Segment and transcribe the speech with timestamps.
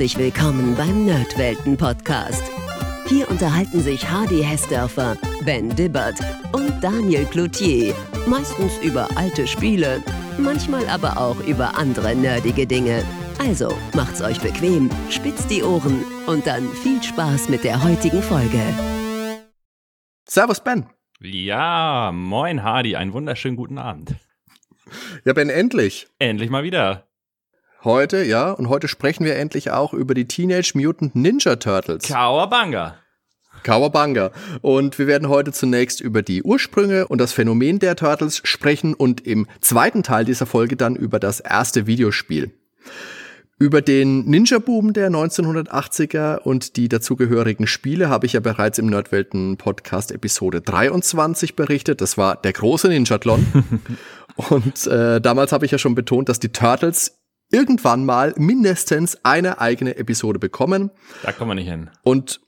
[0.00, 2.42] Herzlich willkommen beim Nerdwelten Podcast.
[3.06, 6.18] Hier unterhalten sich Hardy Hessdörfer, Ben Dibbert
[6.52, 7.94] und Daniel Cloutier.
[8.26, 10.02] Meistens über alte Spiele,
[10.38, 13.04] manchmal aber auch über andere nerdige Dinge.
[13.40, 18.62] Also macht's euch bequem, spitzt die Ohren und dann viel Spaß mit der heutigen Folge.
[20.26, 20.86] Servus, Ben.
[21.20, 24.14] Ja, moin Hardy, einen wunderschönen guten Abend.
[25.26, 26.08] Ja, Ben, endlich.
[26.18, 27.09] Endlich mal wieder.
[27.82, 32.06] Heute, ja, und heute sprechen wir endlich auch über die Teenage Mutant Ninja Turtles.
[32.08, 32.96] Kawabanga.
[33.62, 34.32] Kawabanga.
[34.60, 39.26] Und wir werden heute zunächst über die Ursprünge und das Phänomen der Turtles sprechen und
[39.26, 42.52] im zweiten Teil dieser Folge dann über das erste Videospiel.
[43.58, 49.56] Über den Ninja-Boom der 1980er und die dazugehörigen Spiele habe ich ja bereits im Nerdwelten
[49.56, 52.02] Podcast Episode 23 berichtet.
[52.02, 53.46] Das war der große Ninja-Tlon.
[54.36, 57.19] und äh, damals habe ich ja schon betont, dass die Turtles
[57.50, 60.90] irgendwann mal mindestens eine eigene Episode bekommen.
[61.22, 61.90] Da kommen wir nicht hin.
[62.02, 62.40] Und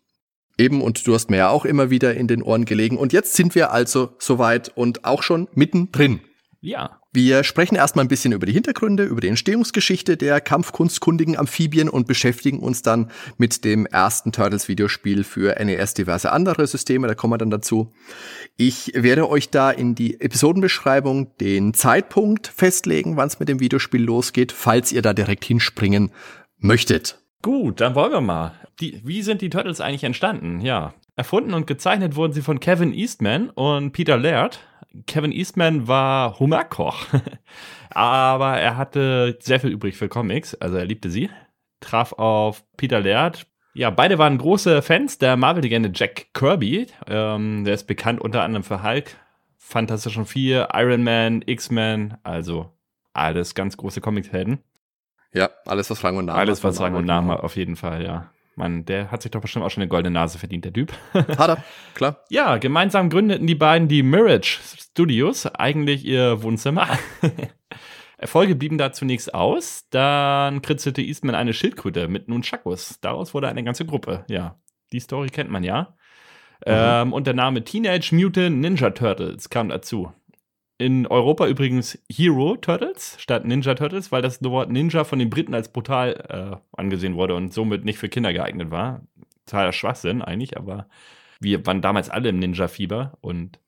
[0.58, 2.96] eben, und du hast mir ja auch immer wieder in den Ohren gelegen.
[2.96, 6.20] Und jetzt sind wir also soweit und auch schon mittendrin.
[6.60, 7.01] Ja.
[7.14, 12.06] Wir sprechen erstmal ein bisschen über die Hintergründe, über die Entstehungsgeschichte der kampfkunstkundigen Amphibien und
[12.06, 17.38] beschäftigen uns dann mit dem ersten Turtles-Videospiel für NES, diverse andere Systeme, da kommen wir
[17.38, 17.92] dann dazu.
[18.56, 24.02] Ich werde euch da in die Episodenbeschreibung den Zeitpunkt festlegen, wann es mit dem Videospiel
[24.02, 26.12] losgeht, falls ihr da direkt hinspringen
[26.56, 27.18] möchtet.
[27.42, 28.54] Gut, dann wollen wir mal.
[28.80, 30.62] Die, wie sind die Turtles eigentlich entstanden?
[30.62, 30.94] Ja.
[31.22, 34.58] Erfunden und gezeichnet wurden sie von Kevin Eastman und Peter Laird.
[35.06, 37.06] Kevin Eastman war Hummerkoch,
[37.90, 41.30] aber er hatte sehr viel übrig für Comics, also er liebte sie.
[41.78, 43.46] Traf auf Peter Laird.
[43.72, 46.88] Ja, beide waren große Fans der Marvel-Legende Jack Kirby.
[47.06, 49.16] Ähm, der ist bekannt unter anderem für Hulk,
[49.58, 52.72] Fantastischen Vier, Iron Man, X-Men, also
[53.12, 54.58] alles ganz große Comic-Helden.
[55.32, 58.02] Ja, alles was Rang und Namen Alles was Rang und Namen hat, auf jeden Fall,
[58.02, 58.31] ja.
[58.56, 60.92] Mann, der hat sich doch bestimmt auch schon eine goldene Nase verdient, der Typ.
[61.14, 61.64] Hat er,
[61.94, 62.24] klar.
[62.28, 66.86] Ja, gemeinsam gründeten die beiden die Mirage Studios, eigentlich ihr Wohnzimmer.
[68.18, 69.88] Erfolge blieben da zunächst aus.
[69.90, 72.98] Dann kritzelte Eastman eine Schildkröte mit Nunchakus.
[73.00, 74.24] Daraus wurde eine ganze Gruppe.
[74.28, 74.60] Ja,
[74.92, 75.94] die Story kennt man ja.
[76.64, 76.72] Mhm.
[76.72, 80.12] Ähm, und der Name Teenage Mutant Ninja Turtles kam dazu.
[80.82, 85.54] In Europa übrigens Hero Turtles statt Ninja Turtles, weil das Wort Ninja von den Briten
[85.54, 89.06] als brutal äh, angesehen wurde und somit nicht für Kinder geeignet war.
[89.46, 90.88] Totaler Schwachsinn eigentlich, aber
[91.38, 93.60] wir waren damals alle im Ninja-Fieber und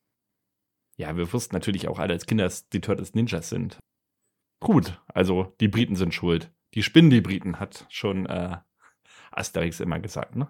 [0.97, 3.79] ja, wir wussten natürlich auch alle als Kinder, dass die Turtles Ninjas sind.
[4.59, 6.51] Gut, also die Briten sind schuld.
[6.75, 8.57] Die spinnen die Briten, hat schon äh,
[9.31, 10.49] Asterix immer gesagt, ne?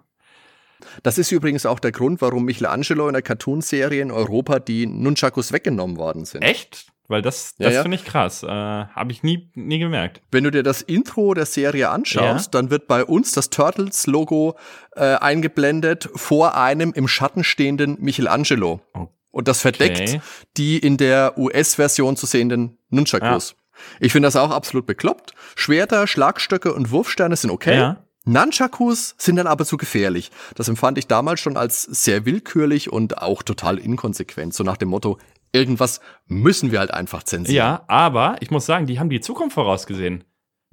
[1.03, 5.51] Das ist übrigens auch der Grund, warum Michelangelo in der Cartoonserie in Europa die Nunchakus
[5.51, 6.41] weggenommen worden sind.
[6.41, 6.87] Echt?
[7.07, 7.81] Weil das, das ja, ja.
[7.83, 8.41] finde ich krass.
[8.43, 10.21] Äh, Habe ich nie, nie gemerkt.
[10.31, 12.59] Wenn du dir das Intro der Serie anschaust, ja.
[12.59, 14.55] dann wird bei uns das Turtles-Logo
[14.95, 18.81] äh, eingeblendet vor einem im Schatten stehenden Michelangelo.
[18.95, 19.07] Oh.
[19.29, 20.21] Und das verdeckt okay.
[20.57, 23.55] die in der US-Version zu sehenden Nunchakus.
[23.99, 25.33] Ich finde das auch absolut bekloppt.
[25.55, 27.95] Schwerter, Schlagstöcke und Wurfsterne sind okay.
[28.25, 30.31] Nunchakus sind dann aber zu gefährlich.
[30.55, 34.53] Das empfand ich damals schon als sehr willkürlich und auch total inkonsequent.
[34.53, 35.17] So nach dem Motto,
[35.51, 37.55] irgendwas müssen wir halt einfach zensieren.
[37.55, 40.23] Ja, aber ich muss sagen, die haben die Zukunft vorausgesehen.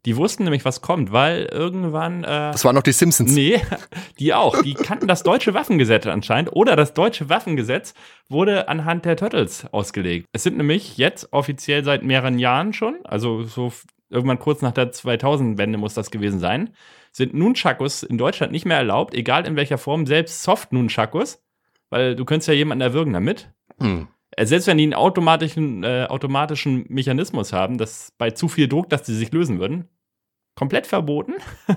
[0.04, 2.24] Die wussten nämlich, was kommt, weil irgendwann.
[2.24, 3.32] Äh, das waren noch die Simpsons.
[3.32, 3.60] Nee,
[4.18, 4.60] die auch.
[4.62, 6.52] Die kannten das deutsche Waffengesetz anscheinend.
[6.52, 7.94] Oder das deutsche Waffengesetz
[8.28, 10.26] wurde anhand der Turtles ausgelegt.
[10.32, 13.72] Es sind nämlich jetzt offiziell seit mehreren Jahren schon, also so
[14.10, 16.70] irgendwann kurz nach der 2000-Wende muss das gewesen sein,
[17.12, 21.42] sind Nunchakus in Deutschland nicht mehr erlaubt, egal in welcher Form, selbst Soft-Nunchakus,
[21.90, 23.52] weil du könntest ja jemanden erwürgen damit.
[23.78, 24.08] Hm.
[24.32, 28.88] Äh, selbst wenn die einen automatischen, äh, automatischen Mechanismus haben, dass bei zu viel Druck,
[28.88, 29.88] dass die sich lösen würden.
[30.54, 31.34] Komplett verboten.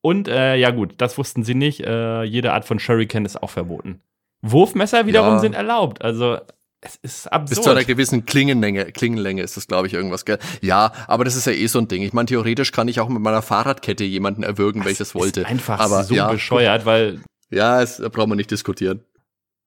[0.00, 1.80] Und äh, ja gut, das wussten sie nicht.
[1.80, 4.00] Äh, jede Art von Shuriken ist auch verboten.
[4.42, 5.38] Wurfmesser wiederum ja.
[5.40, 6.02] sind erlaubt.
[6.02, 6.38] Also
[6.80, 7.50] es ist absurd.
[7.50, 10.38] Bis zu einer gewissen Klingenlänge, Klingenlänge ist das, glaube ich, irgendwas, gell?
[10.60, 12.02] Ja, aber das ist ja eh so ein Ding.
[12.02, 15.40] Ich meine, theoretisch kann ich auch mit meiner Fahrradkette jemanden erwürgen, wenn ich das wollte.
[15.40, 17.20] Ist einfach aber, so ja, bescheuert, weil.
[17.50, 19.04] Ja, es, da brauchen wir nicht diskutieren.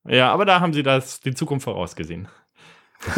[0.08, 2.28] Ja, aber da haben sie das, die Zukunft vorausgesehen.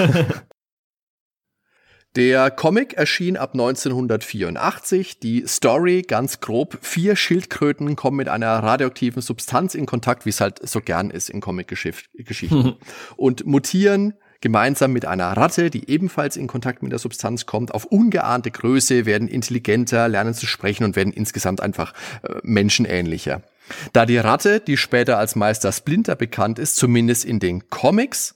[2.15, 5.19] Der Comic erschien ab 1984.
[5.19, 6.77] Die Story ganz grob.
[6.81, 11.31] Vier Schildkröten kommen mit einer radioaktiven Substanz in Kontakt, wie es halt so gern ist
[11.31, 12.75] in Comic-Geschichten.
[13.15, 17.85] und mutieren gemeinsam mit einer Ratte, die ebenfalls in Kontakt mit der Substanz kommt, auf
[17.85, 21.93] ungeahnte Größe, werden intelligenter, lernen zu sprechen und werden insgesamt einfach
[22.23, 23.41] äh, menschenähnlicher.
[23.93, 28.35] Da die Ratte, die später als Meister Splinter bekannt ist, zumindest in den Comics,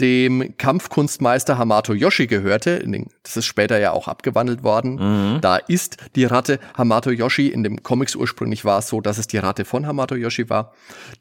[0.00, 2.84] dem Kampfkunstmeister Hamato Yoshi gehörte.
[3.22, 4.94] Das ist später ja auch abgewandelt worden.
[4.94, 5.40] Mhm.
[5.40, 7.48] Da ist die Ratte Hamato Yoshi.
[7.48, 10.72] In dem Comics ursprünglich war es so, dass es die Ratte von Hamato Yoshi war.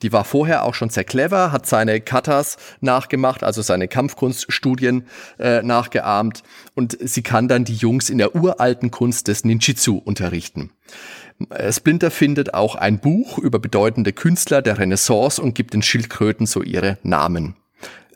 [0.02, 5.06] Die war vorher auch schon sehr clever, hat seine Katas nachgemacht, also seine Kampfkunststudien
[5.38, 6.44] äh, nachgeahmt.
[6.74, 10.72] Und sie kann dann die Jungs in der uralten Kunst des Ninjitsu unterrichten.
[11.50, 16.46] Äh, Splinter findet auch ein Buch über bedeutende Künstler der Renaissance und gibt den Schildkröten
[16.46, 17.56] so ihre Namen.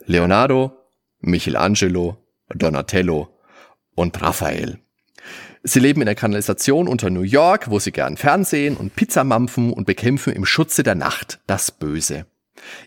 [0.06, 0.72] Leonardo,
[1.20, 2.18] Michelangelo,
[2.50, 3.40] Donatello
[3.96, 4.80] und Raphael.
[5.64, 9.74] Sie leben in der Kanalisation unter New York, wo sie gern Fernsehen und Pizza mampfen
[9.74, 12.28] und bekämpfen im Schutze der Nacht das Böse.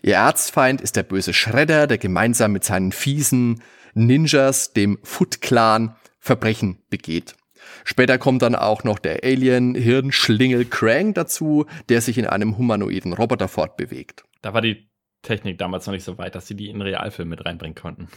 [0.01, 3.61] Ihr Erzfeind ist der böse Schredder, der gemeinsam mit seinen fiesen
[3.93, 7.35] Ninjas, dem Foot Clan, Verbrechen begeht.
[7.83, 13.47] Später kommt dann auch noch der Alien-Hirnschlingel Krang dazu, der sich in einem humanoiden Roboter
[13.47, 14.23] fortbewegt.
[14.41, 14.88] Da war die
[15.21, 18.07] Technik damals noch nicht so weit, dass sie die in Realfilm mit reinbringen konnten.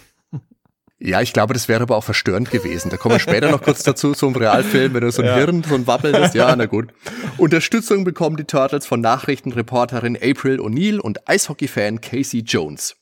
[1.05, 2.89] Ja, ich glaube, das wäre aber auch verstörend gewesen.
[2.89, 5.35] Da kommen wir später noch kurz dazu, so ein Realfilm, wenn du so ein ja.
[5.35, 6.93] Hirn, so ein wabbelndes, ja, na gut.
[7.39, 12.95] Unterstützung bekommen die Turtles von Nachrichtenreporterin April O'Neil und Eishockey-Fan Casey Jones.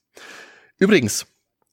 [0.79, 1.27] Übrigens,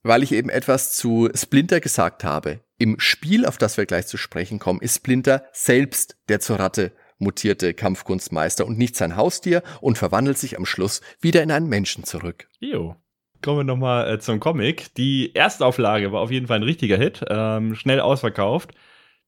[0.03, 4.17] weil ich eben etwas zu Splinter gesagt habe, im Spiel, auf das wir gleich zu
[4.17, 9.97] sprechen kommen, ist Splinter selbst der zur Ratte mutierte Kampfkunstmeister und nicht sein Haustier und
[9.97, 12.47] verwandelt sich am Schluss wieder in einen Menschen zurück.
[12.59, 12.95] Jo.
[13.41, 14.93] Kommen wir nochmal äh, zum Comic.
[14.95, 18.73] Die Erstauflage war auf jeden Fall ein richtiger Hit, ähm, schnell ausverkauft.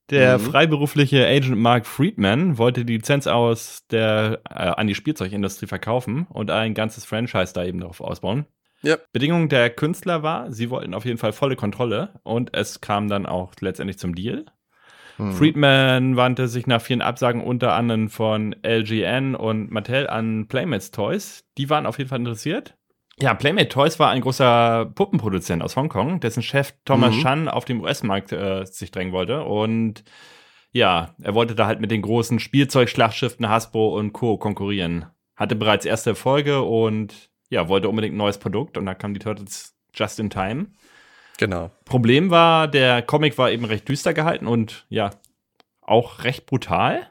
[0.10, 0.44] Der mhm.
[0.44, 6.50] freiberufliche Agent Mark Friedman wollte die Lizenz aus der, äh, an die Spielzeugindustrie verkaufen und
[6.50, 8.46] ein ganzes Franchise da eben darauf ausbauen.
[8.82, 8.98] Ja.
[9.12, 13.26] Bedingung der Künstler war, sie wollten auf jeden Fall volle Kontrolle und es kam dann
[13.26, 14.46] auch letztendlich zum Deal.
[15.20, 15.34] Hm.
[15.34, 21.46] Friedman wandte sich nach vielen Absagen unter anderem von LGN und Mattel an Playmates Toys.
[21.58, 22.76] Die waren auf jeden Fall interessiert.
[23.22, 27.22] Ja, Playmate Toys war ein großer Puppenproduzent aus Hongkong, dessen Chef Thomas mhm.
[27.22, 29.44] Chan auf dem US-Markt äh, sich drängen wollte.
[29.44, 30.06] Und
[30.72, 34.38] ja, er wollte da halt mit den großen Spielzeugschlachtschiffen Hasbro und Co.
[34.38, 35.08] konkurrieren.
[35.36, 39.20] Hatte bereits erste Erfolge und ja, wollte unbedingt ein neues Produkt und da kamen die
[39.20, 40.68] Turtles just in time.
[41.40, 41.72] Genau.
[41.86, 45.12] Problem war, der Comic war eben recht düster gehalten und ja,
[45.82, 47.08] auch recht brutal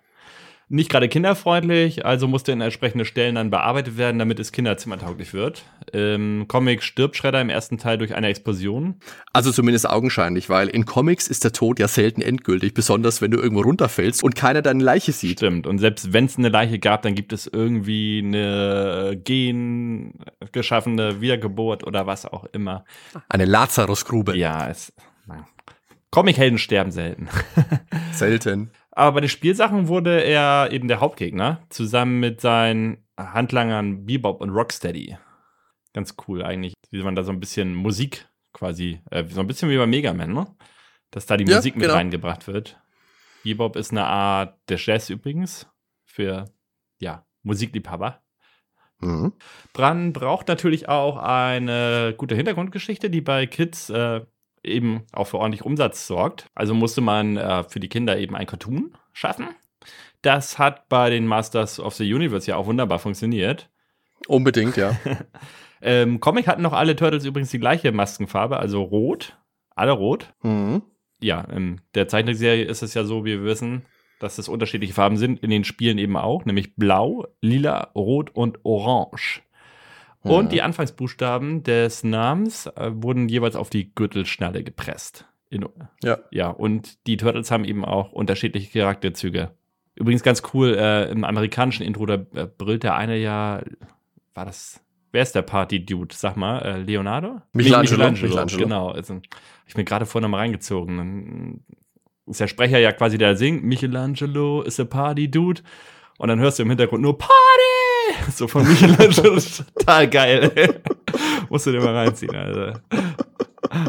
[0.70, 5.64] nicht gerade kinderfreundlich, also musste in entsprechende Stellen dann bearbeitet werden, damit es kinderzimmertauglich wird.
[5.92, 8.96] Im Comic stirbt Shredder im ersten Teil durch eine Explosion.
[9.32, 13.38] Also zumindest augenscheinlich, weil in Comics ist der Tod ja selten endgültig, besonders wenn du
[13.38, 15.38] irgendwo runterfällst und keiner deine Leiche sieht.
[15.38, 20.14] Stimmt, und selbst wenn es eine Leiche gab, dann gibt es irgendwie eine gen
[20.52, 22.84] geschaffene Wiedergeburt oder was auch immer.
[23.28, 24.36] Eine Lazarusgrube.
[24.36, 24.92] Ja, es.
[26.10, 27.28] Comic-Helden sterben selten.
[28.12, 28.70] selten.
[28.98, 34.50] Aber bei den Spielsachen wurde er eben der Hauptgegner, zusammen mit seinen Handlangern Bebop und
[34.50, 35.16] Rocksteady.
[35.94, 39.70] Ganz cool eigentlich, wie man da so ein bisschen Musik quasi, äh, so ein bisschen
[39.70, 40.48] wie bei Mega Man, ne?
[41.12, 41.94] Dass da die ja, Musik mit genau.
[41.94, 42.80] reingebracht wird.
[43.44, 45.68] Bebop ist eine Art der Jazz übrigens
[46.04, 46.46] für,
[46.98, 48.20] ja, Musikliebhaber.
[48.98, 49.32] Mhm.
[49.74, 54.22] Bran braucht natürlich auch eine gute Hintergrundgeschichte, die bei Kids äh,
[54.68, 56.46] eben auch für ordentlich Umsatz sorgt.
[56.54, 59.48] Also musste man äh, für die Kinder eben ein Cartoon schaffen.
[60.22, 63.68] Das hat bei den Masters of the Universe ja auch wunderbar funktioniert.
[64.26, 64.96] Unbedingt, ja.
[65.82, 69.38] ähm, Comic hatten noch alle Turtles übrigens die gleiche Maskenfarbe, also rot.
[69.74, 70.34] Alle rot.
[70.42, 70.82] Mhm.
[71.20, 73.84] Ja, in der Zeichentrickserie ist es ja so, wie wir wissen,
[74.18, 78.64] dass es unterschiedliche Farben sind, in den Spielen eben auch, nämlich blau, lila, rot und
[78.64, 79.42] orange.
[80.22, 85.26] Und die Anfangsbuchstaben des Namens äh, wurden jeweils auf die Gürtelschnalle gepresst.
[85.50, 85.66] In,
[86.02, 86.18] ja.
[86.30, 89.52] Ja, und die Turtles haben eben auch unterschiedliche Charakterzüge.
[89.94, 93.62] Übrigens ganz cool, äh, im amerikanischen Intro, da äh, brüllt der eine ja,
[94.34, 96.14] war das, wer ist der Party-Dude?
[96.14, 97.40] Sag mal, äh, Leonardo?
[97.52, 97.96] Michelangelo.
[97.96, 98.62] Michelangelo, Michelangelo.
[98.62, 99.20] Genau, also,
[99.66, 100.98] ich bin gerade vorhin mal reingezogen.
[100.98, 101.60] Dann
[102.26, 105.62] ist der Sprecher ja quasi, der singt, Michelangelo ist a Party-Dude.
[106.18, 107.77] Und dann hörst du im Hintergrund nur Party!
[108.34, 109.40] So von Michelangelo.
[109.78, 110.80] total geil.
[111.48, 112.80] Musst du dir mal reinziehen, Alter.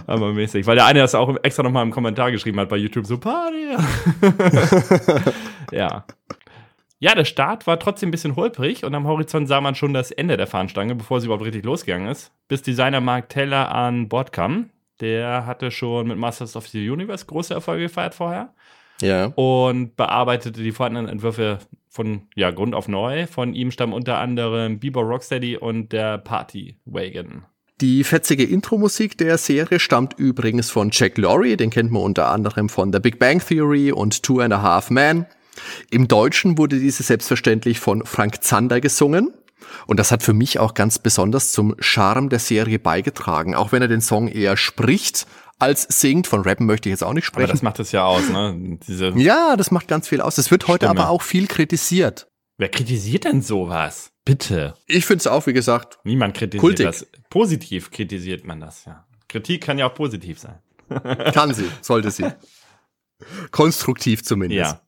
[0.07, 0.65] Aber mäßig.
[0.65, 3.05] Weil der eine das auch extra nochmal im Kommentar geschrieben hat bei YouTube.
[3.05, 3.75] So, Party.
[5.71, 6.05] ja.
[7.01, 10.11] Ja, der Start war trotzdem ein bisschen holprig und am Horizont sah man schon das
[10.11, 12.31] Ende der Fahnenstange, bevor sie überhaupt richtig losgegangen ist.
[12.49, 14.69] Bis Designer Mark Taylor an Bord kam.
[14.99, 18.53] Der hatte schon mit Masters of the Universe große Erfolge gefeiert vorher.
[19.01, 19.27] Ja.
[19.35, 23.27] Und bearbeitete die vorhandenen Entwürfe von ja, Grund auf neu.
[23.27, 27.43] Von ihm stammen unter anderem Bieber Rocksteady und der Party Wagon.
[27.81, 32.67] Die fetzige Intro-Musik der Serie stammt übrigens von Jack Lorre, den kennt man unter anderem
[32.67, 35.25] von The Big Bang Theory und Two and a Half Men.
[35.89, 39.33] Im Deutschen wurde diese selbstverständlich von Frank Zander gesungen.
[39.87, 43.55] Und das hat für mich auch ganz besonders zum Charme der Serie beigetragen.
[43.55, 45.25] Auch wenn er den Song eher spricht
[45.59, 46.27] als singt.
[46.27, 47.45] Von Rappen möchte ich jetzt auch nicht sprechen.
[47.45, 48.77] Aber das macht es ja aus, ne?
[48.87, 50.35] Diese ja, das macht ganz viel aus.
[50.35, 51.01] Das wird heute Stimme.
[51.01, 52.27] aber auch viel kritisiert.
[52.57, 54.11] Wer kritisiert denn sowas?
[54.25, 54.73] Bitte.
[54.85, 55.99] Ich finde es auch, wie gesagt.
[56.03, 56.85] Niemand kritisiert kultig.
[56.85, 57.07] das.
[57.29, 59.05] Positiv kritisiert man das, ja.
[59.27, 60.59] Kritik kann ja auch positiv sein.
[61.33, 62.25] kann sie, sollte sie.
[63.51, 64.71] Konstruktiv zumindest.
[64.71, 64.81] Ja.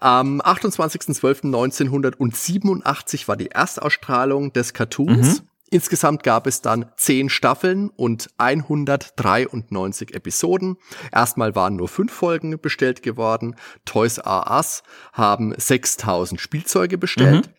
[0.00, 5.42] Am 28.12.1987 war die Erstausstrahlung des Cartoons.
[5.42, 5.48] Mhm.
[5.74, 10.76] Insgesamt gab es dann zehn Staffeln und 193 Episoden.
[11.10, 13.56] Erstmal waren nur fünf Folgen bestellt geworden.
[13.84, 17.48] Toys R Us haben 6000 Spielzeuge bestellt.
[17.48, 17.52] Mhm.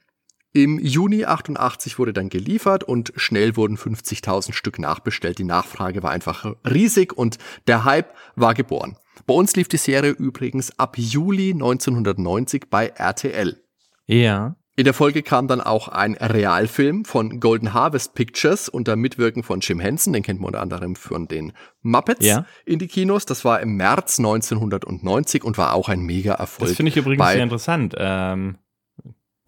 [0.54, 5.38] Im Juni 88 wurde dann geliefert und schnell wurden 50.000 Stück nachbestellt.
[5.38, 8.96] Die Nachfrage war einfach riesig und der Hype war geboren.
[9.26, 13.62] Bei uns lief die Serie übrigens ab Juli 1990 bei RTL.
[14.06, 14.56] Ja.
[14.78, 19.62] In der Folge kam dann auch ein Realfilm von Golden Harvest Pictures unter Mitwirken von
[19.62, 22.46] Jim Henson, den kennt man unter anderem von den Muppets ja.
[22.66, 23.26] in die Kinos.
[23.26, 26.70] Das war im März 1990 und war auch ein Mega-Erfolg.
[26.70, 27.96] Das finde ich übrigens sehr interessant.
[27.98, 28.58] Ähm,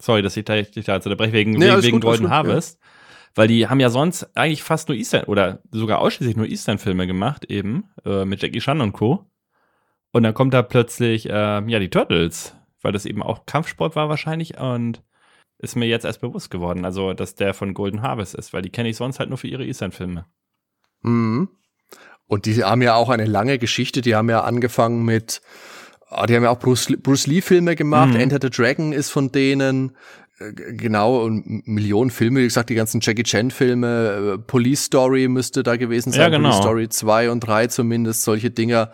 [0.00, 2.30] Sorry, dass ich da, ich da jetzt unterbreche, wegen, nee, wegen, wegen gut, Golden gut,
[2.32, 2.78] Harvest.
[2.80, 2.88] Ja.
[3.34, 7.44] Weil die haben ja sonst eigentlich fast nur Eastern oder sogar ausschließlich nur Eastern-Filme gemacht,
[7.44, 9.26] eben, äh, mit Jackie Chan und Co.
[10.12, 14.08] Und dann kommt da plötzlich, äh, ja, die Turtles, weil das eben auch Kampfsport war
[14.08, 15.02] wahrscheinlich und
[15.58, 18.70] ist mir jetzt erst bewusst geworden, also, dass der von Golden Harvest ist, weil die
[18.70, 20.26] kenne ich sonst halt nur für ihre Eastern-Filme.
[21.02, 21.48] Mhm.
[22.26, 25.40] Und die haben ja auch eine lange Geschichte, die haben ja angefangen mit,
[26.10, 28.14] Oh, die haben ja auch Bruce, Bruce Lee-Filme gemacht.
[28.14, 28.20] Mhm.
[28.20, 29.96] Enter the Dragon ist von denen.
[30.38, 35.62] Äh, genau, und Millionen Filme, wie gesagt, die ganzen Jackie Chan-Filme, äh, Police Story müsste
[35.62, 36.50] da gewesen sein, ja, genau.
[36.50, 38.92] Police Story 2 und 3 zumindest, solche Dinger.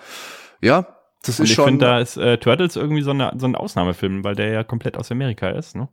[0.61, 0.87] Ja,
[1.25, 1.65] das und ist ich schon.
[1.65, 4.65] Ich finde, da ist äh, Turtles irgendwie so, eine, so ein Ausnahmefilm, weil der ja
[4.65, 5.89] komplett aus Amerika ist, ne?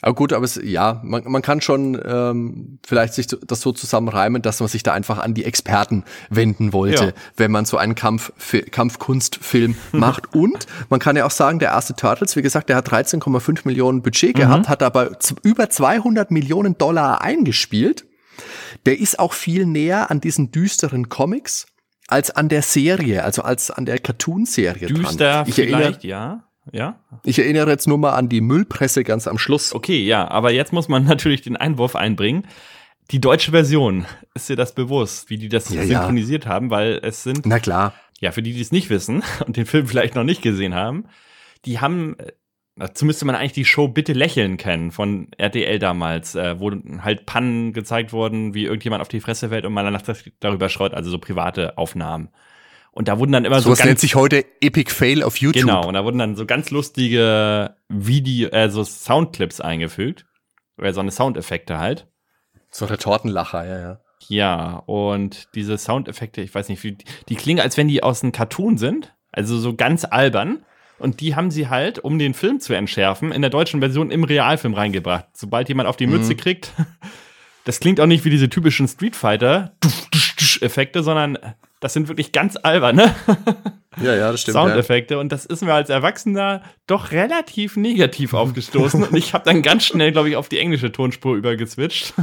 [0.00, 4.40] Aber gut, aber es, ja, man, man kann schon ähm, vielleicht sich das so zusammenreimen,
[4.42, 7.12] dass man sich da einfach an die Experten wenden wollte, ja.
[7.36, 8.32] wenn man so einen Kampf,
[8.70, 10.34] Kampfkunstfilm macht.
[10.34, 14.02] Und man kann ja auch sagen, der erste Turtles, wie gesagt, der hat 13,5 Millionen
[14.02, 14.40] Budget mhm.
[14.40, 15.10] gehabt, hat aber
[15.42, 18.06] über 200 Millionen Dollar eingespielt.
[18.86, 21.66] Der ist auch viel näher an diesen düsteren Comics
[22.08, 24.86] als an der Serie, also als an der Cartoon-Serie.
[24.86, 25.48] Düster dran.
[25.48, 26.45] Ich vielleicht, erinnere, ja.
[26.72, 27.00] Ja?
[27.24, 29.74] Ich erinnere jetzt nur mal an die Müllpresse ganz am Schluss.
[29.74, 32.46] Okay, ja, aber jetzt muss man natürlich den Einwurf einbringen.
[33.10, 34.04] Die deutsche Version,
[34.34, 36.50] ist dir das bewusst, wie die das ja, synchronisiert ja.
[36.50, 37.46] haben, weil es sind.
[37.46, 37.94] Na klar.
[38.20, 41.04] Ja, für die, die es nicht wissen und den Film vielleicht noch nicht gesehen haben,
[41.64, 42.16] die haben,
[42.76, 47.26] dazu müsste man eigentlich die Show Bitte lächeln kennen von RTL damals, äh, wo halt
[47.26, 50.02] Pannen gezeigt wurden, wie irgendjemand auf die Fresse fällt und man danach
[50.40, 52.30] darüber schreit, also so private Aufnahmen.
[52.96, 53.68] Und da wurden dann immer so.
[53.68, 55.66] Das nennt sich heute Epic Fail auf YouTube.
[55.66, 60.24] Genau, und da wurden dann so ganz lustige Video, äh, so Soundclips eingefügt.
[60.78, 62.06] Oder so eine Soundeffekte halt.
[62.70, 64.00] So Retortenlacher, ja, ja.
[64.28, 66.96] Ja, und diese Soundeffekte, ich weiß nicht, wie,
[67.28, 69.14] die klingen, als wenn die aus einem Cartoon sind.
[69.30, 70.64] Also so ganz albern.
[70.98, 74.24] Und die haben sie halt, um den Film zu entschärfen, in der deutschen Version im
[74.24, 75.26] Realfilm reingebracht.
[75.34, 76.38] Sobald jemand auf die Mütze mhm.
[76.38, 76.72] kriegt,
[77.64, 79.76] das klingt auch nicht wie diese typischen Street Fighter
[80.62, 81.36] Effekte, sondern
[81.80, 83.14] das sind wirklich ganz alberne
[84.02, 85.14] ja, ja, das stimmt, Soundeffekte.
[85.14, 85.20] Ja.
[85.20, 89.04] Und das ist mir als Erwachsener doch relativ negativ aufgestoßen.
[89.04, 92.14] und ich habe dann ganz schnell, glaube ich, auf die englische Tonspur übergeswitcht.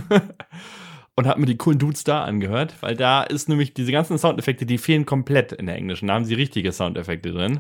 [1.16, 4.66] und habe mir die coolen Dudes da angehört, weil da ist nämlich diese ganzen Soundeffekte,
[4.66, 6.08] die fehlen komplett in der englischen.
[6.08, 7.60] Da haben sie richtige Soundeffekte drin.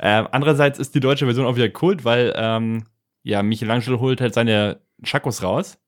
[0.00, 2.84] Ähm, andererseits ist die deutsche Version auch wieder kult, weil ähm,
[3.22, 5.78] ja, Michelangelo holt halt seine Chakos raus.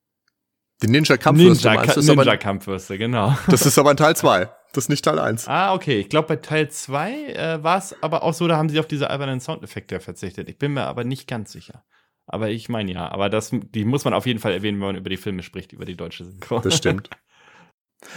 [0.82, 2.04] Die Ninja-Kampfwürste Ninja?
[2.06, 3.36] Ninja-Kampfwürste, genau.
[3.48, 4.48] Das ist aber ein Teil 2.
[4.72, 5.48] Das ist nicht Teil 1.
[5.48, 6.00] Ah, okay.
[6.00, 8.86] Ich glaube, bei Teil 2 äh, war es aber auch so, da haben sie auf
[8.86, 10.48] diese albernen Soundeffekte verzichtet.
[10.48, 11.84] Ich bin mir aber nicht ganz sicher.
[12.26, 13.10] Aber ich meine ja.
[13.10, 15.72] Aber das, die muss man auf jeden Fall erwähnen, wenn man über die Filme spricht,
[15.72, 16.60] über die deutsche Synchro.
[16.60, 17.10] Das stimmt.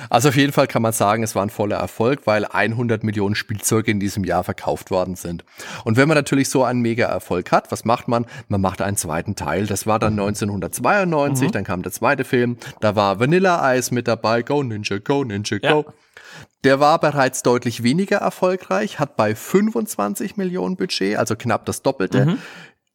[0.09, 3.35] Also auf jeden Fall kann man sagen, es war ein voller Erfolg, weil 100 Millionen
[3.35, 5.43] Spielzeuge in diesem Jahr verkauft worden sind.
[5.83, 8.25] Und wenn man natürlich so einen Mega-Erfolg hat, was macht man?
[8.47, 9.67] Man macht einen zweiten Teil.
[9.67, 11.51] Das war dann 1992, mhm.
[11.51, 12.57] dann kam der zweite Film.
[12.79, 14.41] Da war Vanilla Ice mit dabei.
[14.41, 15.85] Go Ninja, Go Ninja, Go.
[15.85, 15.93] Ja.
[16.63, 22.25] Der war bereits deutlich weniger erfolgreich, hat bei 25 Millionen Budget, also knapp das Doppelte,
[22.25, 22.37] mhm.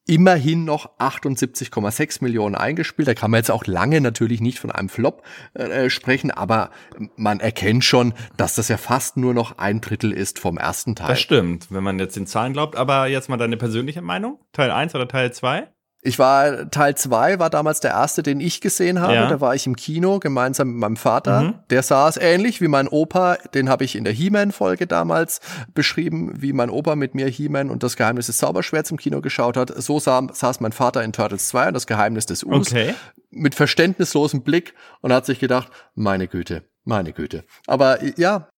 [0.06, 3.08] immerhin noch 78,6 Millionen eingespielt.
[3.08, 6.70] Da kann man jetzt auch lange natürlich nicht von einem Flop äh, sprechen, aber
[7.16, 11.08] man erkennt schon, dass das ja fast nur noch ein Drittel ist vom ersten Teil.
[11.08, 12.74] Das stimmt, wenn man jetzt den Zahlen glaubt.
[12.74, 14.38] Aber jetzt mal deine persönliche Meinung?
[14.52, 15.68] Teil 1 oder Teil 2?
[16.00, 19.14] Ich war, Teil 2 war damals der erste, den ich gesehen habe.
[19.14, 19.28] Ja.
[19.28, 21.40] Da war ich im Kino gemeinsam mit meinem Vater.
[21.42, 21.54] Mhm.
[21.70, 23.36] Der saß ähnlich wie mein Opa.
[23.52, 25.40] Den habe ich in der He-Man-Folge damals
[25.74, 29.56] beschrieben, wie mein Opa mit mir He-Man und das Geheimnis des Zauberschwerts im Kino geschaut
[29.56, 29.72] hat.
[29.76, 32.70] So sah, saß mein Vater in Turtles 2 und das Geheimnis des Us.
[32.70, 32.94] Okay.
[33.30, 37.44] mit verständnislosem Blick und hat sich gedacht, meine Güte, meine Güte.
[37.66, 38.48] Aber ja,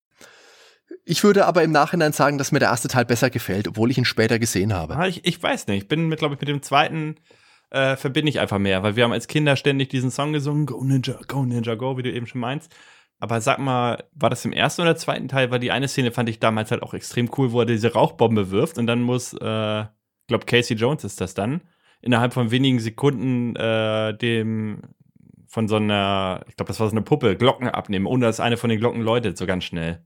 [1.10, 3.98] ich würde aber im Nachhinein sagen, dass mir der erste Teil besser gefällt, obwohl ich
[3.98, 4.96] ihn später gesehen habe.
[4.96, 5.82] Ah, ich, ich weiß nicht.
[5.82, 7.16] Ich bin, glaube ich, mit dem zweiten
[7.70, 10.84] äh, verbinde ich einfach mehr, weil wir haben als Kinder ständig diesen Song gesungen, Go
[10.84, 12.72] Ninja, Go Ninja, Go, wie du eben schon meinst.
[13.18, 15.50] Aber sag mal, war das im ersten oder zweiten Teil?
[15.50, 18.50] Weil die eine Szene fand ich damals halt auch extrem cool, wo er diese Rauchbombe
[18.50, 19.84] wirft und dann muss, äh,
[20.28, 21.60] glaube, Casey Jones ist das dann,
[22.00, 24.82] innerhalb von wenigen Sekunden äh, dem
[25.48, 28.56] von so einer, ich glaube, das war so eine Puppe, Glocken abnehmen, ohne dass eine
[28.56, 30.04] von den Glocken läutet, so ganz schnell.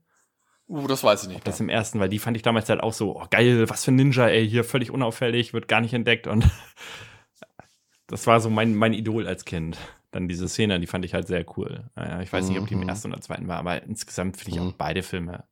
[0.67, 1.47] Uh, das weiß ich nicht.
[1.47, 3.91] Das im ersten, weil die fand ich damals halt auch so, oh, geil, was für
[3.91, 6.43] ein Ninja, ey, hier völlig unauffällig, wird gar nicht entdeckt und
[8.07, 9.77] das war so mein, mein Idol als Kind.
[10.11, 11.89] Dann diese Szene, die fand ich halt sehr cool.
[12.23, 12.89] Ich weiß nicht, ob die im Mhm.
[12.89, 14.69] ersten oder zweiten war, aber insgesamt finde ich Mhm.
[14.69, 15.43] auch beide Filme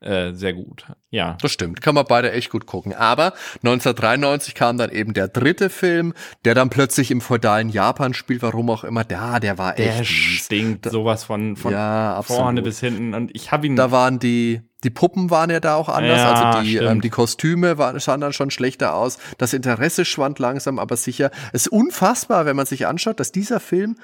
[0.00, 0.86] äh, sehr gut.
[1.10, 1.36] Ja.
[1.42, 2.94] Das stimmt, kann man beide echt gut gucken.
[2.94, 6.14] Aber 1993 kam dann eben der dritte Film,
[6.44, 9.04] der dann plötzlich im feudalen Japan spielt, warum auch immer.
[9.04, 13.14] Der, der war Der echt stinkt sowas von, von ja, vorne bis hinten.
[13.14, 13.76] Und ich habe ihn.
[13.76, 16.90] Da waren die, die Puppen waren ja da auch anders, Ja, also die, stimmt.
[16.90, 19.18] ähm, die Kostüme waren, sahen dann schon schlechter aus.
[19.36, 21.30] Das Interesse schwand langsam, aber sicher.
[21.52, 23.96] Es ist unfassbar, wenn man sich anschaut, dass dieser Film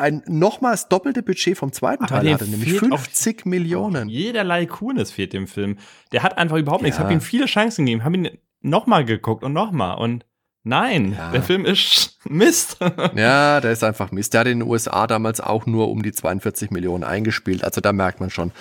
[0.00, 4.08] ein nochmals doppelte Budget vom zweiten Aber Teil hatte, nämlich fehlt auch- 50 Millionen.
[4.08, 5.76] Jederlei Coolness fehlt dem Film.
[6.12, 6.96] Der hat einfach überhaupt nichts.
[6.96, 7.04] Ich Ja.
[7.04, 9.98] habe ihm viele Chancen gegeben, habe ihn nochmal geguckt und nochmal.
[9.98, 10.24] Und
[10.64, 11.30] nein, Ja.
[11.30, 12.78] der Film ist Mist.
[13.14, 14.34] Ja, der ist einfach Mist.
[14.34, 17.64] Der hat in den USA damals auch nur um die 42 Millionen eingespielt.
[17.64, 18.52] Also da merkt man schon.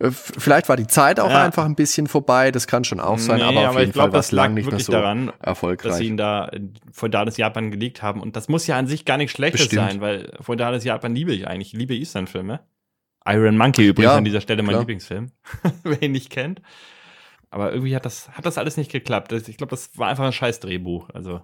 [0.00, 1.44] Äh, Vielleicht war die Zeit auch Ja.
[1.44, 2.50] einfach ein bisschen vorbei.
[2.50, 4.32] Das kann schon auch sein, Nee, aber auf aber jeden ich glaub, Fall war es
[4.32, 5.92] lang nicht mehr so daran, dass erfolgreich.
[5.94, 6.60] sie ihn da äh,
[6.92, 8.20] feudales Japan gelegt haben.
[8.20, 9.90] Und das muss ja an sich gar nichts Schlechtes Bestimmt.
[9.90, 11.74] sein, weil feudales Japan liebe ich eigentlich.
[11.74, 12.60] Ich liebe Eastern-Filme.
[13.26, 14.80] Iron Monkey übrigens Ja, an dieser Stelle mein klar.
[14.80, 15.30] Lieblingsfilm,
[15.82, 16.62] wer ihn nicht kennt.
[17.50, 19.32] Aber irgendwie hat das, hat das alles nicht geklappt.
[19.32, 21.08] Ich glaube, das war einfach ein scheiß Drehbuch.
[21.12, 21.42] Also,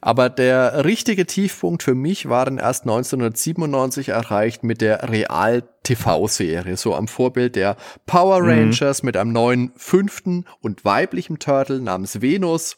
[0.00, 6.94] Aber der richtige Tiefpunkt für mich war dann erst 1997 erreicht mit der Real-TV-Serie, so
[6.94, 7.76] am Vorbild der
[8.06, 8.48] Power Mhm.
[8.48, 12.76] Rangers mit einem neuen fünften und weiblichen Turtle namens Venus.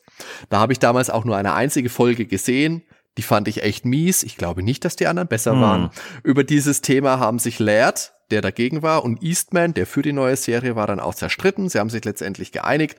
[0.48, 2.82] Da habe ich damals auch nur eine einzige Folge gesehen.
[3.18, 4.22] Die fand ich echt mies.
[4.22, 5.60] Ich glaube nicht, dass die anderen besser Hm.
[5.60, 5.90] waren.
[6.22, 10.36] Über dieses Thema haben sich Laird, der dagegen war, und Eastman, der für die neue
[10.36, 11.68] Serie war, dann auch zerstritten.
[11.68, 12.98] Sie haben sich letztendlich geeinigt.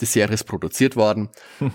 [0.00, 1.30] Die Serie ist produziert worden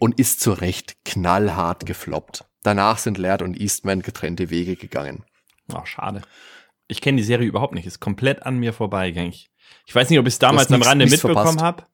[0.00, 2.44] und ist zu Recht knallhart gefloppt.
[2.62, 5.24] Danach sind Laird und Eastman getrennte Wege gegangen.
[5.72, 6.22] oh, schade.
[6.88, 7.86] Ich kenne die Serie überhaupt nicht.
[7.86, 9.30] Ist komplett an mir vorbeigegangen.
[9.30, 9.50] Ich,
[9.86, 11.84] ich weiß nicht, ob ich es damals am nix- Rande mitbekommen habe.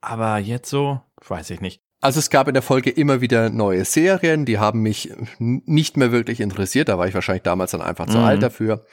[0.00, 1.82] Aber jetzt so, weiß ich nicht.
[2.00, 6.10] Also es gab in der Folge immer wieder neue Serien, die haben mich nicht mehr
[6.10, 8.24] wirklich interessiert, da war ich wahrscheinlich damals dann einfach zu Mhm.
[8.24, 8.84] alt dafür.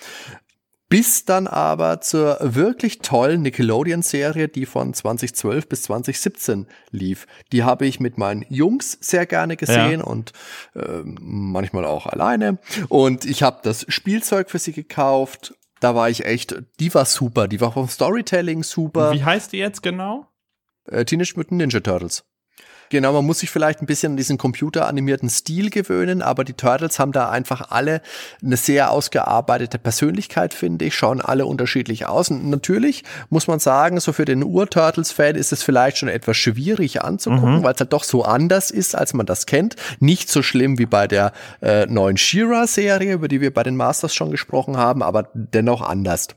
[0.89, 7.28] Bis dann aber zur wirklich tollen Nickelodeon-Serie, die von 2012 bis 2017 lief.
[7.52, 10.34] Die habe ich mit meinen Jungs sehr gerne gesehen und
[10.75, 12.58] ähm, manchmal auch alleine.
[12.88, 15.54] Und ich habe das Spielzeug für sie gekauft.
[15.80, 19.13] Da war ich echt, die war super, die war vom Storytelling super.
[19.13, 20.25] Wie heißt die jetzt genau?
[20.86, 22.23] Äh, Teenage Mutant Ninja Turtles.
[22.89, 26.97] Genau, man muss sich vielleicht ein bisschen an diesen computeranimierten Stil gewöhnen, aber die Turtles
[26.97, 28.02] haben da einfach alle
[28.43, 32.30] eine sehr ausgearbeitete Persönlichkeit, finde ich, schauen alle unterschiedlich aus.
[32.32, 37.04] Und natürlich muss man sagen, so für den Ur-Turtles-Fan ist es vielleicht schon etwas schwierig
[37.04, 39.75] anzugucken, weil es halt doch so anders ist, als man das kennt.
[39.99, 44.15] Nicht so schlimm wie bei der äh, neuen She-Ra-Serie, über die wir bei den Masters
[44.15, 46.28] schon gesprochen haben, aber dennoch anders.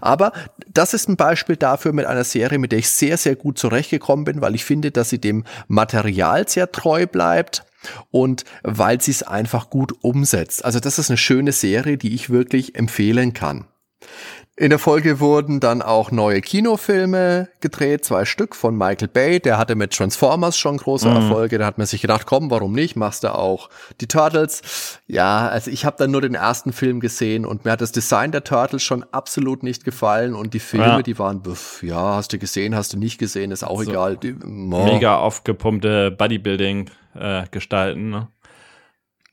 [0.00, 0.32] Aber
[0.66, 4.24] das ist ein Beispiel dafür mit einer Serie, mit der ich sehr, sehr gut zurechtgekommen
[4.24, 7.64] bin, weil ich finde, dass sie dem Material sehr treu bleibt
[8.10, 10.64] und weil sie es einfach gut umsetzt.
[10.64, 13.66] Also das ist eine schöne Serie, die ich wirklich empfehlen kann.
[14.60, 19.38] In der Folge wurden dann auch neue Kinofilme gedreht, zwei Stück von Michael Bay.
[19.38, 21.58] Der hatte mit Transformers schon große Erfolge.
[21.58, 22.96] Da hat man sich gedacht, komm, warum nicht?
[22.96, 23.68] Machst du auch
[24.00, 24.98] die Turtles?
[25.06, 28.32] Ja, also ich habe dann nur den ersten Film gesehen und mir hat das Design
[28.32, 31.02] der Turtles schon absolut nicht gefallen und die Filme, Ja.
[31.02, 34.16] die waren, pf, ja, hast du gesehen, hast du nicht gesehen, ist auch So egal.
[34.16, 34.34] Die.
[34.44, 38.10] Mega aufgepumpte Bodybuilding-Gestalten.
[38.10, 38.26] ne?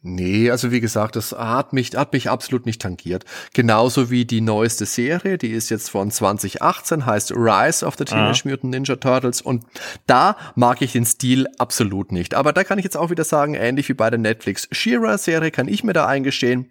[0.07, 3.25] Nee, also wie gesagt, das hat mich, hat mich absolut nicht tangiert.
[3.53, 8.47] Genauso wie die neueste Serie, die ist jetzt von 2018, heißt Rise of the Teenage
[8.47, 9.65] Mutant Ninja Turtles und
[10.05, 12.35] da mag ich den Stil absolut nicht.
[12.35, 15.49] Aber da kann ich jetzt auch wieder sagen, ähnlich wie bei der Netflix She-Ra Serie
[15.49, 16.69] kann ich mir da eingestehen,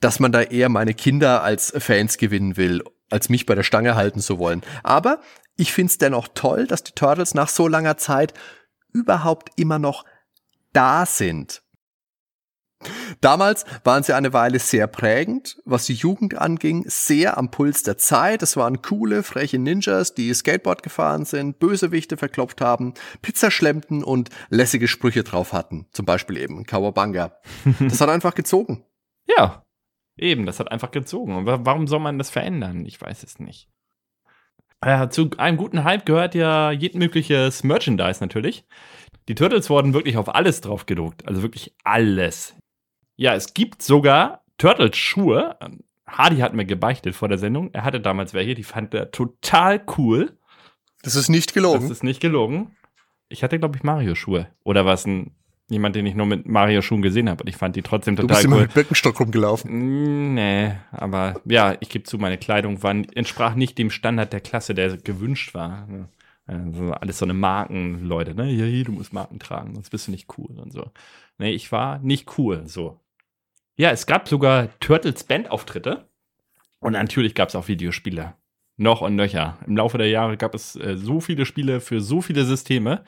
[0.00, 3.94] dass man da eher meine Kinder als Fans gewinnen will, als mich bei der Stange
[3.94, 4.62] halten zu wollen.
[4.82, 5.20] Aber
[5.56, 8.34] ich find's dennoch toll, dass die Turtles nach so langer Zeit
[8.92, 10.04] überhaupt immer noch
[10.72, 11.62] da sind.
[13.20, 17.98] Damals waren sie eine Weile sehr prägend, was die Jugend anging, sehr am Puls der
[17.98, 18.42] Zeit.
[18.42, 24.30] Es waren coole, freche Ninjas, die Skateboard gefahren sind, Bösewichte verklopft haben, Pizza schlemmten und
[24.48, 25.86] lässige Sprüche drauf hatten.
[25.92, 27.36] Zum Beispiel eben Kawabanga.
[27.80, 28.84] Das hat einfach gezogen.
[29.26, 29.62] Ja,
[30.16, 31.36] eben, das hat einfach gezogen.
[31.36, 32.84] Und warum soll man das verändern?
[32.86, 33.68] Ich weiß es nicht.
[34.84, 38.66] Ja, zu einem guten Hype gehört ja jedmögliches Merchandise natürlich.
[39.28, 41.26] Die Turtles wurden wirklich auf alles drauf gedruckt.
[41.26, 42.54] Also wirklich alles.
[43.16, 45.56] Ja, es gibt sogar Turtles-Schuhe.
[46.06, 47.70] Hardy hat mir gebeichtet vor der Sendung.
[47.72, 50.36] Er hatte damals welche, die fand er total cool.
[51.02, 51.82] Das ist nicht gelogen.
[51.82, 52.76] Das ist nicht gelogen.
[53.28, 54.48] Ich hatte, glaube ich, Mario-Schuhe.
[54.64, 55.34] Oder war es ein
[55.68, 57.42] jemand, den ich nur mit Mario-Schuhen gesehen habe.
[57.42, 58.52] Und ich fand die trotzdem total du bist cool.
[58.52, 60.34] immer mit Birkenstock rumgelaufen.
[60.34, 64.74] Nee, aber ja, ich gebe zu, meine Kleidung war, entsprach nicht dem Standard der Klasse,
[64.74, 65.88] der gewünscht war.
[66.46, 68.50] Also alles so eine Markenleute, ne?
[68.50, 70.90] Ja, hier, du musst Marken tragen, sonst bist du nicht cool und so.
[71.38, 73.00] Nee, ich war nicht cool, so.
[73.76, 76.08] Ja, es gab sogar Turtles Band-Auftritte.
[76.80, 78.34] Und natürlich gab es auch Videospiele.
[78.76, 79.58] Noch und nöcher.
[79.66, 83.04] Im Laufe der Jahre gab es äh, so viele Spiele für so viele Systeme.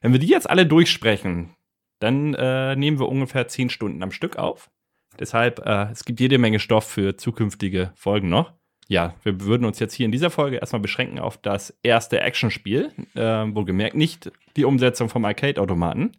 [0.00, 1.54] Wenn wir die jetzt alle durchsprechen,
[2.00, 4.70] dann äh, nehmen wir ungefähr zehn Stunden am Stück auf.
[5.18, 8.52] Deshalb, äh, es gibt jede Menge Stoff für zukünftige Folgen noch.
[8.88, 12.90] Ja, wir würden uns jetzt hier in dieser Folge erstmal beschränken auf das erste Actionspiel.
[13.14, 13.20] Äh,
[13.54, 16.12] wohlgemerkt nicht die Umsetzung vom Arcade-Automaten.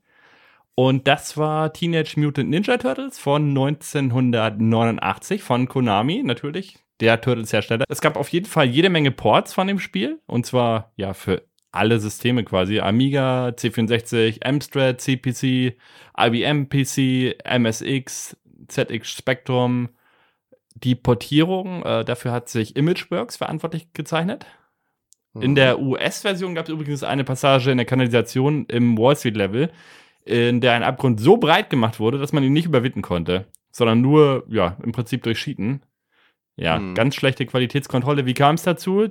[0.76, 7.86] Und das war Teenage Mutant Ninja Turtles von 1989 von Konami, natürlich, der Turtles-Hersteller.
[7.90, 10.20] Es gab auf jeden Fall jede Menge Ports von dem Spiel.
[10.28, 12.80] Und zwar, ja, für alle Systeme quasi.
[12.80, 15.78] Amiga, C64, Amstrad, CPC,
[16.18, 19.90] IBM PC, MSX, ZX Spectrum.
[20.76, 24.46] Die Portierung, äh, dafür hat sich Imageworks verantwortlich gezeichnet.
[25.40, 25.88] In der mhm.
[25.88, 29.72] US-Version gab es übrigens eine Passage in der Kanalisation im Wall Street-Level,
[30.26, 34.02] in der ein Abgrund so breit gemacht wurde, dass man ihn nicht überwinden konnte, sondern
[34.02, 35.82] nur, ja, im Prinzip durch Cheaten.
[36.58, 36.96] Ja, hm.
[36.96, 38.26] ganz schlechte Qualitätskontrolle.
[38.26, 39.08] Wie kam es dazu?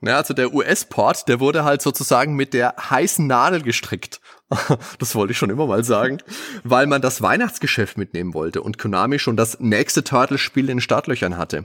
[0.00, 4.20] Na, also der US-Port, der wurde halt sozusagen mit der heißen Nadel gestrickt.
[4.98, 6.18] das wollte ich schon immer mal sagen,
[6.64, 11.38] weil man das Weihnachtsgeschäft mitnehmen wollte und Konami schon das nächste Turtle-Spiel in den Startlöchern
[11.38, 11.64] hatte.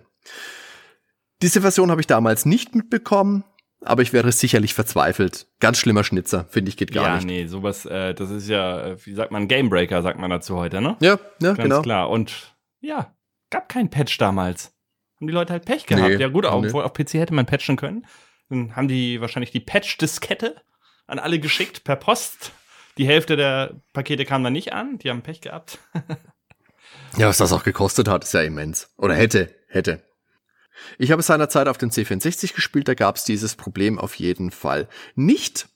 [1.42, 3.44] Diese Version habe ich damals nicht mitbekommen,
[3.82, 5.48] aber ich wäre sicherlich verzweifelt.
[5.60, 7.24] Ganz schlimmer Schnitzer, finde ich, geht gar ja, nicht.
[7.24, 10.58] Ja, nee, sowas, äh, das ist ja, äh, wie sagt man, Gamebreaker, sagt man dazu
[10.58, 10.98] heute, ne?
[11.00, 11.82] Ja, ja, Ganz genau.
[11.82, 12.10] klar.
[12.10, 13.16] Und ja,
[13.50, 14.74] gab kein Patch damals
[15.18, 16.08] haben die Leute halt Pech gehabt.
[16.08, 16.72] Nee, ja gut, auch, nee.
[16.72, 18.06] auf PC hätte man patchen können.
[18.50, 20.62] Dann haben die wahrscheinlich die Patch-Diskette
[21.08, 22.52] an alle geschickt per Post.
[22.98, 25.00] Die Hälfte der Pakete kam dann nicht an.
[25.00, 25.80] Die haben Pech gehabt.
[27.18, 28.94] ja, was das auch gekostet hat, ist ja immens.
[28.98, 30.04] Oder hätte, hätte.
[30.98, 34.88] Ich habe seinerzeit auf den C64 gespielt, da gab es dieses Problem auf jeden Fall
[35.16, 35.68] nicht.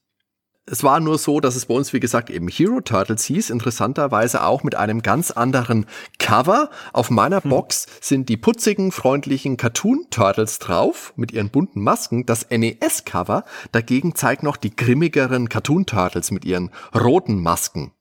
[0.68, 4.44] Es war nur so, dass es bei uns, wie gesagt, eben Hero Turtles hieß, interessanterweise
[4.44, 5.88] auch mit einem ganz anderen
[6.20, 6.70] Cover.
[6.94, 7.50] Auf meiner hm.
[7.50, 12.26] Box sind die putzigen, freundlichen Cartoon Turtles drauf, mit ihren bunten Masken.
[12.28, 17.92] Das NES-Cover dagegen zeigt noch die grimmigeren Cartoon Turtles mit ihren roten Masken.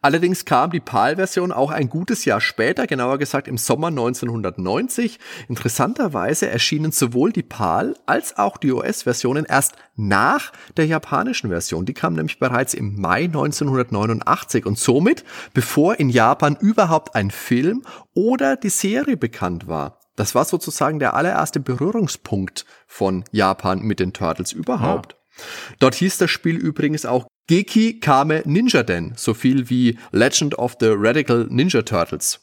[0.00, 5.18] Allerdings kam die PAL-Version auch ein gutes Jahr später, genauer gesagt im Sommer 1990.
[5.48, 11.86] Interessanterweise erschienen sowohl die PAL als auch die OS-Versionen erst nach der japanischen Version.
[11.86, 17.82] Die kam nämlich bereits im Mai 1989 und somit, bevor in Japan überhaupt ein Film
[18.14, 19.98] oder die Serie bekannt war.
[20.16, 25.12] Das war sozusagen der allererste Berührungspunkt von Japan mit den Turtles überhaupt.
[25.12, 25.44] Ja.
[25.78, 30.76] Dort hieß das Spiel übrigens auch Geki Kame Ninja Den, so viel wie Legend of
[30.80, 32.40] the Radical Ninja Turtles.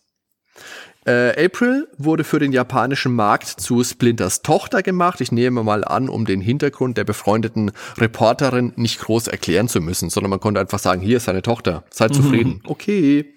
[1.05, 5.21] Äh, April wurde für den japanischen Markt zu Splinters Tochter gemacht.
[5.21, 10.09] Ich nehme mal an, um den Hintergrund der befreundeten Reporterin nicht groß erklären zu müssen,
[10.09, 12.61] sondern man konnte einfach sagen, hier ist seine Tochter, seid zufrieden.
[12.63, 12.69] Mhm.
[12.69, 13.33] Okay.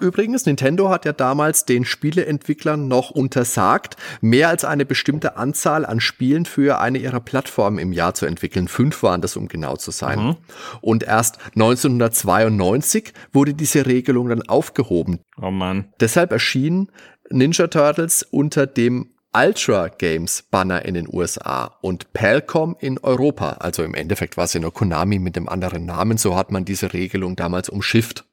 [0.00, 6.00] Übrigens, Nintendo hat ja damals den Spieleentwicklern noch untersagt, mehr als eine bestimmte Anzahl an
[6.00, 8.66] Spielen für eine ihrer Plattformen im Jahr zu entwickeln.
[8.66, 10.18] Fünf waren das, um genau zu sein.
[10.18, 10.36] Mhm.
[10.80, 15.20] Und erst 1992 wurde diese Regelung dann aufgehoben.
[15.40, 15.92] Oh Mann.
[16.00, 16.90] Deshalb erschien
[17.30, 23.58] Ninja Turtles unter dem Ultra Games Banner in den USA und Palcom in Europa.
[23.60, 26.18] Also im Endeffekt war es ja nur Konami mit dem anderen Namen.
[26.18, 28.24] So hat man diese Regelung damals umschifft.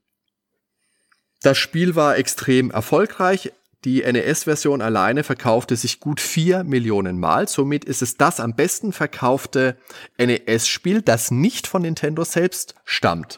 [1.41, 3.51] Das Spiel war extrem erfolgreich.
[3.85, 7.47] Die NES-Version alleine verkaufte sich gut vier Millionen Mal.
[7.47, 9.77] Somit ist es das am besten verkaufte
[10.17, 13.37] NES-Spiel, das nicht von Nintendo selbst stammt.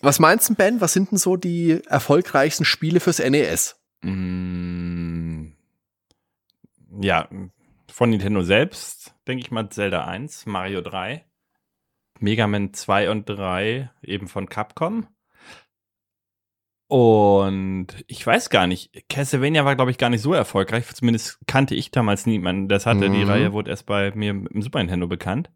[0.00, 0.80] Was meinst du, Ben?
[0.80, 3.76] Was sind denn so die erfolgreichsten Spiele fürs NES?
[4.02, 5.48] Mm,
[7.00, 7.28] ja,
[7.90, 11.24] von Nintendo selbst denke ich mal Zelda 1, Mario 3,
[12.20, 15.08] Mega Man 2 und 3 eben von Capcom.
[16.88, 20.86] Und ich weiß gar nicht, Castlevania war, glaube ich, gar nicht so erfolgreich.
[20.94, 22.68] Zumindest kannte ich damals niemanden.
[22.68, 23.10] Das hatte.
[23.10, 23.12] Mhm.
[23.12, 25.50] Die Reihe wurde erst bei mir im Super Nintendo bekannt.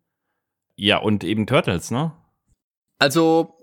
[0.76, 2.12] Ja, und eben Turtles, ne?
[2.98, 3.58] Also,